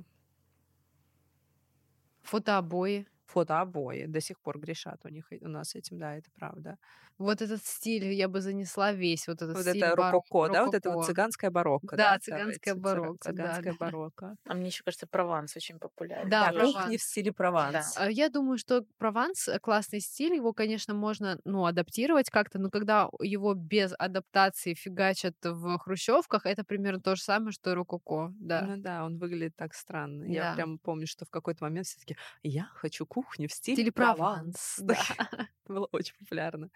[2.21, 3.05] Фотообои.
[3.29, 6.77] Фотообои до сих пор грешат у них у нас этим, да, это правда.
[7.17, 10.65] Вот этот стиль я бы занесла весь, вот этот вот стиль это бар- рококо, да,
[10.65, 11.97] вот это вот цыганская барокко.
[11.97, 13.77] Да, да, цыганская давайте, цыга- барокко, да, Цыганская да.
[13.85, 14.35] барокко.
[14.47, 16.29] А мне еще кажется, Прованс очень популярен.
[16.29, 17.97] Да, Да, кухни в стиле Прованс.
[17.97, 22.69] А Я думаю, что Прованс э, классный стиль, его, конечно, можно, ну, адаптировать как-то, но
[22.69, 28.33] когда его без адаптации фигачат в хрущевках, это примерно то же самое, что и рококо,
[28.39, 28.61] да.
[28.65, 30.23] Ну да, он выглядит так странно.
[30.23, 30.55] Я Да.
[30.55, 33.91] прям помню, что в какой-то момент все таки я хочу кухню в В стиле, стиле
[33.91, 34.55] Прованс.
[34.79, 35.05] Прованс, да.
[35.17, 35.17] Это
[35.73, 36.69] было очень популярно.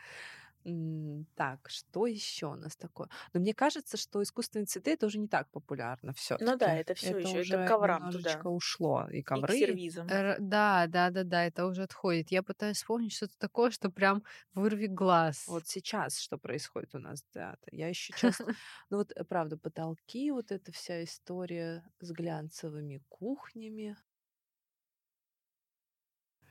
[1.35, 3.09] Так, что еще у нас такое?
[3.33, 6.39] Но мне кажется, что искусственные цветы это уже не так популярно все.
[6.39, 8.47] Ну да, это всё ещё, это коврам туда.
[8.49, 9.07] ушло.
[9.11, 9.51] И И к ковры.
[9.51, 10.09] сервизам.
[10.09, 12.31] Р- Да, да, да, да, это уже отходит.
[12.31, 14.23] Я пытаюсь вспомнить что-то такое, что прям
[14.53, 15.37] вырви глаз.
[15.45, 17.57] Вот сейчас что происходит у нас, да.
[17.71, 18.51] Я еще часто...
[18.89, 23.97] Ну вот, э, правда, потолки, вот эта вся история с глянцевыми кухнями.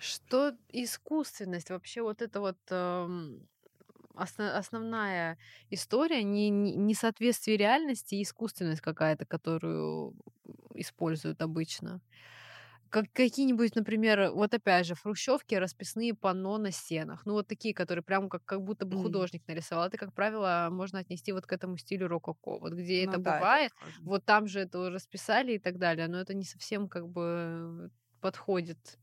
[0.03, 3.47] Что искусственность, вообще вот это вот эм,
[4.15, 5.39] осно- основная
[5.71, 10.17] история, не, не- несоответствие реальности и искусственность какая-то, которую
[10.75, 12.01] используют обычно.
[12.91, 17.27] Как какие-нибудь, например, вот опять же, в хрущевке расписные панно на стенах.
[17.27, 19.87] Ну, вот такие, которые прям как, как будто бы художник нарисовал.
[19.89, 22.59] Это, как правило, можно отнести вот к этому стилю рококо.
[22.61, 24.03] Вот где Ну это да, бывает, похоже.
[24.05, 27.91] вот там же это расписали и так далее, но это не совсем как бы
[28.21, 28.99] подходит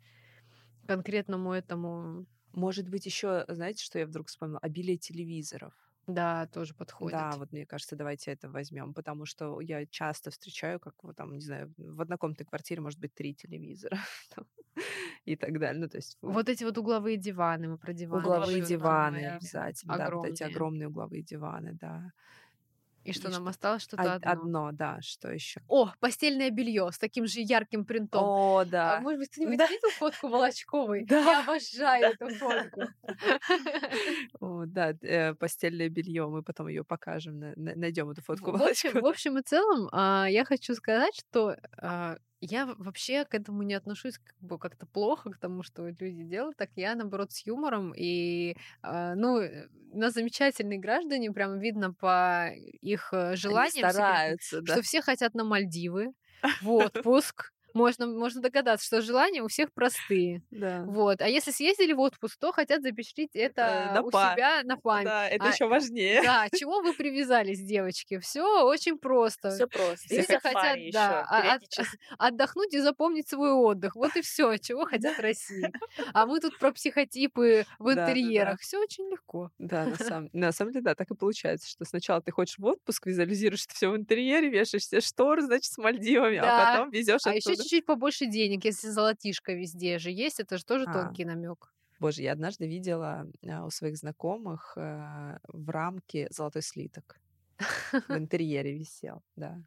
[0.90, 2.26] конкретному этому.
[2.54, 4.60] Может быть, еще, знаете, что я вдруг вспомнила?
[4.60, 5.74] Обилие телевизоров.
[6.08, 7.12] Да, тоже подходит.
[7.12, 11.34] Да, вот мне кажется, давайте это возьмем, потому что я часто встречаю, как вот там,
[11.34, 14.00] не знаю, в однокомнатной квартире может быть три телевизора
[15.26, 15.82] и так далее.
[15.82, 18.40] Ну, то есть в- Вот эти вот угловые диваны, мы про диваны.
[18.40, 20.44] угловые диваны обязательно, да, вот эти огромные.
[20.44, 22.12] огромные угловые диваны, да.
[23.10, 23.84] И что И нам что- осталось?
[23.84, 24.32] Что-то Од- одно.
[24.32, 25.62] одно, да, что еще?
[25.68, 28.24] О, постельное белье с таким же ярким принтом.
[28.24, 29.00] О, А да.
[29.02, 29.68] может быть, кто-нибудь Да.
[29.68, 31.06] видел фотку Волочковой?
[31.10, 31.20] Да.
[31.20, 32.82] Я обожаю эту фотку.
[34.40, 36.28] О, да, э, постельное белье.
[36.28, 38.52] Мы потом ее покажем, на- на- найдем эту фотку.
[38.52, 39.10] В общем, в Волочковой.
[39.12, 44.18] общем и целом, а, я хочу сказать, что а, я вообще к этому не отношусь
[44.18, 46.70] как бы как-то плохо, к тому, что люди делают так.
[46.76, 47.94] Я, наоборот, с юмором.
[47.96, 54.62] И, а, ну, э, нас замечательные граждане, прям видно по их э, Они желаниям стараются,
[54.62, 54.74] да.
[54.74, 56.14] что все хотят на Мальдивы,
[56.62, 57.52] в отпуск.
[57.74, 60.42] Можно, можно догадаться, что желания у всех простые.
[60.52, 60.84] Да.
[60.86, 61.22] Вот.
[61.22, 64.78] А если съездили в отпуск, то хотят запечатлеть это Э, на у па- себя на
[64.78, 65.06] память.
[65.06, 66.22] Да, это А, еще важнее.
[66.24, 68.20] Да, чего вы привязались, девочки?
[68.20, 69.52] Все очень просто.
[69.52, 70.08] Все просто.
[70.08, 72.00] Все хотят, да, а- периодически.
[72.18, 73.96] отдохнуть и запомнить свой отдых.
[73.96, 75.72] Вот и все, чего хотят в России.
[76.14, 78.12] А мы тут про психотипы в Да, да, да.
[78.12, 78.60] интерьерах.
[78.62, 79.52] Все очень легко.
[79.60, 82.66] Да, на самом, на самом деле, да, так и получается, что сначала ты хочешь в
[82.66, 86.70] отпуск, визуализируешь это все в интерьере, вешаешь себе шторы, значит, с Мальдивами, Да.
[86.70, 87.50] а потом везешь А еще.
[87.64, 90.94] Чуть-чуть побольше денег, если золотишко везде же есть, это же тоже А.
[90.94, 91.74] тонкий намек.
[92.00, 97.20] Боже, я однажды видела а, у своих знакомых а, в рамке золотой слиток.
[97.92, 99.62] В интерьере висел, да.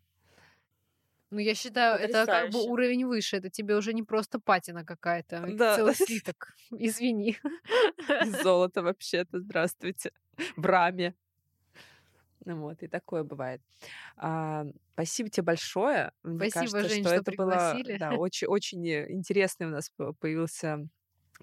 [1.30, 2.70] Ну, я считаю, это как бы Потрясающе.
[2.70, 3.36] уровень выше.
[3.38, 5.46] Это тебе уже не просто патина какая-то.
[5.56, 5.76] Да.
[5.76, 6.54] Целый слиток.
[6.70, 7.38] Извини.
[8.42, 10.12] Золото вообще-то, здравствуйте.
[10.56, 11.14] В раме.
[12.44, 13.62] Ну Вот, и такое бывает.
[14.16, 14.64] А,
[14.94, 16.12] спасибо тебе большое.
[16.22, 19.90] Мне Спасибо, кажется, Жень, что что это было да, очень, очень э, интересный у нас
[19.90, 20.88] по- появился,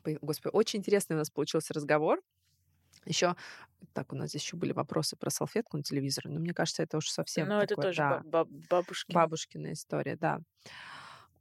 [0.03, 2.21] по- господи, очень интересный у нас получился разговор.
[3.05, 3.35] Еще,
[3.93, 6.97] так, у нас здесь еще были вопросы про салфетку на телевизоре, но мне кажется, это
[6.97, 9.23] уж совсем Ну, это тоже да, ба- ба- бабушки.
[9.23, 10.39] бабушкина история, да.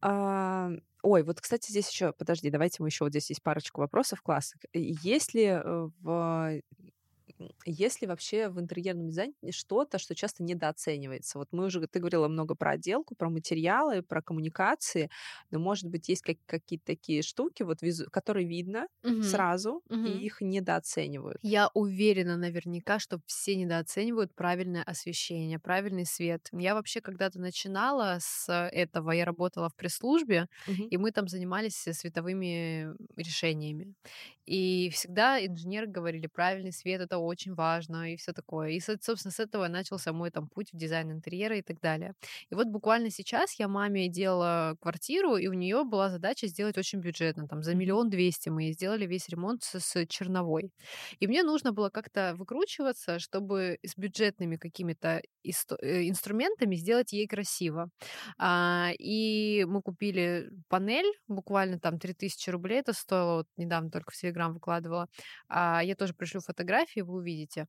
[0.01, 0.71] А,
[1.03, 4.63] ой, вот, кстати, здесь еще, подожди, давайте мы еще вот здесь есть парочку вопросов классных.
[4.73, 5.63] Есть ли э,
[6.01, 6.61] в
[7.65, 11.39] есть ли вообще в интерьерном дизайне что-то, что часто недооценивается?
[11.39, 15.11] Вот мы уже, ты говорила много про отделку, про материалы, про коммуникации,
[15.51, 19.43] но, может быть, есть как- какие-то такие штуки, вот, визу- которые видно Мгм.
[19.49, 20.21] сразу, Мгм.
[20.21, 21.43] и их недооценивают.
[21.43, 26.49] Я уверена наверняка, что все недооценивают правильное освещение, правильный свет.
[26.53, 30.91] Я вообще когда-то начинала с этого, я работала в пресс-службе, Мгм.
[30.91, 33.95] и мы там занимались световыми решениями.
[34.47, 38.71] И всегда инженеры говорили, правильный свет это очень важно и все такое.
[38.71, 42.15] И, со- собственно, с этого начался мой там путь в дизайн интерьера и так далее.
[42.51, 47.01] И вот буквально сейчас я маме делала квартиру, и у нее была задача сделать очень
[47.01, 50.71] бюджетно, там за миллион двести мы сделали весь ремонт с, с черновой.
[51.21, 57.91] И мне нужно было как-то выкручиваться, чтобы с бюджетными какими-то э, инструментами сделать ей красиво.
[58.39, 64.17] А, и мы купили панель, буквально там 3000 рублей это стоило, вот недавно только в
[64.17, 65.09] Телеграм выкладывала.
[65.49, 67.67] А, я тоже пришлю фотографии, вы увидите.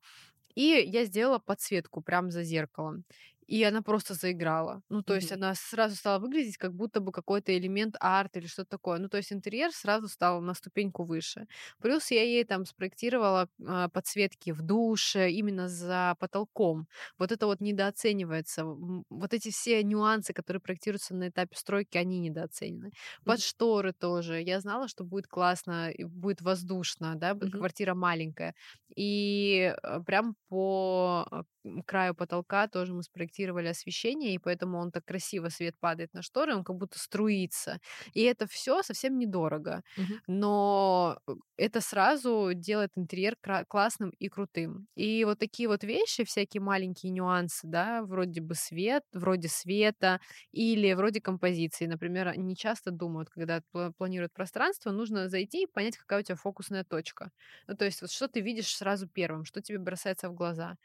[0.55, 3.05] И я сделала подсветку прямо за зеркалом.
[3.49, 4.83] И она просто заиграла.
[4.89, 5.15] Ну, то mm-hmm.
[5.15, 8.99] есть она сразу стала выглядеть как будто бы какой-то элемент арт или что-то такое.
[8.99, 11.47] Ну, то есть интерьер сразу стал на ступеньку выше.
[11.81, 16.87] Плюс я ей там спроектировала э, подсветки в душе, именно за потолком.
[17.17, 18.65] Вот это вот недооценивается.
[18.65, 22.91] Вот эти все нюансы, которые проектируются на этапе стройки, они недооценены.
[23.25, 23.47] Под mm-hmm.
[23.47, 24.43] шторы тоже.
[24.43, 27.49] Я знала, что будет классно, будет воздушно, да, mm-hmm.
[27.49, 28.53] квартира маленькая.
[28.95, 31.43] И э, прям по э,
[31.85, 36.55] краю потолка тоже мы спроектировали освещение, и поэтому он так красиво свет падает на шторы,
[36.55, 37.79] он как будто струится.
[38.13, 40.13] И это все совсем недорого, угу.
[40.27, 43.35] но э, это сразу делает интерьер
[43.67, 44.87] классным и крутым.
[44.95, 50.19] И вот такие вот вещи, всякие маленькие нюансы, да, вроде бы свет, вроде света
[50.51, 51.85] или вроде композиции.
[51.85, 53.61] Например, они часто думают, когда
[53.97, 57.31] планируют пространство, нужно зайти и понять, какая у тебя фокусная точка.
[57.67, 60.75] Ну, то есть вот что ты видишь сразу первым, что тебе бросается в глаза.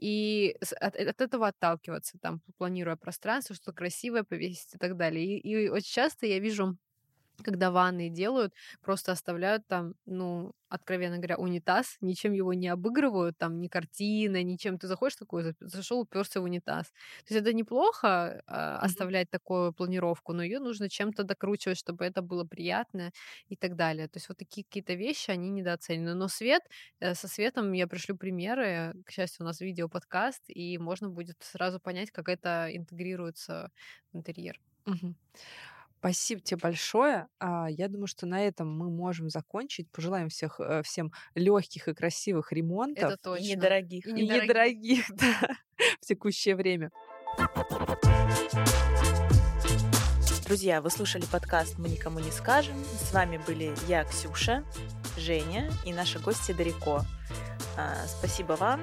[0.00, 0.27] И
[0.80, 5.24] от, от этого отталкиваться, там, планируя пространство, что красивое повесить и так далее.
[5.38, 6.76] И, и очень часто я вижу
[7.42, 13.60] когда ванны делают, просто оставляют там, ну, откровенно говоря, унитаз, ничем его не обыгрывают, там,
[13.60, 14.78] ни картиной, ничем.
[14.78, 16.86] Ты заходишь такой, зашел, уперся в унитаз.
[17.26, 22.22] То есть это неплохо э, оставлять такую планировку, но ее нужно чем-то докручивать, чтобы это
[22.22, 23.12] было приятно
[23.48, 24.08] и так далее.
[24.08, 26.14] То есть вот такие какие-то вещи, они недооценены.
[26.14, 26.62] Но свет,
[27.00, 28.94] э, со светом я пришлю примеры.
[29.06, 33.70] К счастью, у нас видео-подкаст, и можно будет сразу понять, как это интегрируется
[34.12, 34.60] в интерьер.
[34.86, 35.14] Угу.
[35.98, 37.26] Спасибо тебе большое.
[37.40, 39.90] А, я думаю, что на этом мы можем закончить.
[39.90, 43.12] Пожелаем всех, э, всем легких и красивых ремонтов.
[43.12, 43.44] Это точно.
[43.44, 44.06] И недорогих.
[44.06, 45.56] И недорогих, недорогих да,
[46.00, 46.90] в текущее время.
[50.46, 52.76] Друзья, вы слушали подкаст «Мы никому не скажем».
[52.84, 54.64] С вами были я, Ксюша,
[55.18, 57.04] Женя и наши гости Дарико.
[57.76, 58.82] А, спасибо вам.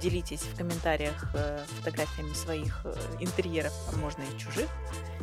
[0.00, 4.68] Делитесь в комментариях э, фотографиями своих э, интерьеров, а можно и чужих.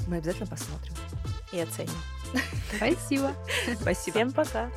[0.07, 0.93] Мы обязательно посмотрим
[1.51, 1.91] и оценим.
[2.75, 3.33] Спасибо.
[3.81, 4.11] Спасибо.
[4.11, 4.69] Всем пока.